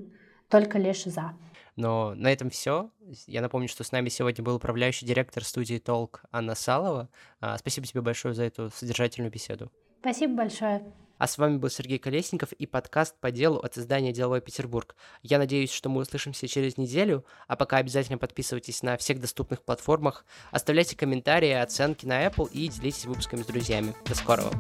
только 0.50 0.78
лишь 0.78 1.04
за. 1.06 1.34
Но 1.76 2.14
на 2.16 2.32
этом 2.32 2.50
все. 2.50 2.92
Я 3.26 3.42
напомню, 3.42 3.68
что 3.68 3.84
с 3.84 3.92
нами 3.92 4.10
сегодня 4.10 4.44
был 4.44 4.56
управляющий 4.56 5.06
директор 5.06 5.44
студии 5.44 5.80
Толк 5.80 6.24
Анна 6.32 6.56
Салова. 6.56 7.10
А, 7.40 7.58
спасибо 7.58 7.88
тебе 7.88 8.02
большое 8.02 8.34
за 8.34 8.44
эту 8.44 8.70
содержательную 8.70 9.32
беседу. 9.32 9.72
Спасибо 10.02 10.36
большое. 10.36 10.84
А 11.18 11.28
с 11.28 11.38
вами 11.38 11.58
был 11.58 11.70
Сергей 11.70 12.00
Колесников 12.00 12.52
и 12.52 12.66
подкаст 12.66 13.16
по 13.20 13.32
делу 13.32 13.58
от 13.60 13.78
издания 13.78 14.12
«Деловой 14.12 14.42
Петербург». 14.42 14.96
Я 15.22 15.38
надеюсь, 15.38 15.72
что 15.72 15.88
мы 15.88 16.02
услышимся 16.02 16.48
через 16.48 16.78
неделю, 16.78 17.24
а 17.48 17.56
пока 17.56 17.78
обязательно 17.78 18.18
подписывайтесь 18.18 18.84
на 18.84 18.98
всех 18.98 19.22
доступных 19.22 19.64
платформах, 19.64 20.26
оставляйте 20.52 20.98
комментарии, 20.98 21.52
оценки 21.52 22.06
на 22.06 22.26
Apple 22.26 22.52
и 22.52 22.68
делитесь 22.68 23.06
выпусками 23.06 23.44
с 23.44 23.46
друзьями. 23.46 23.96
До 24.06 24.16
скорого! 24.16 24.52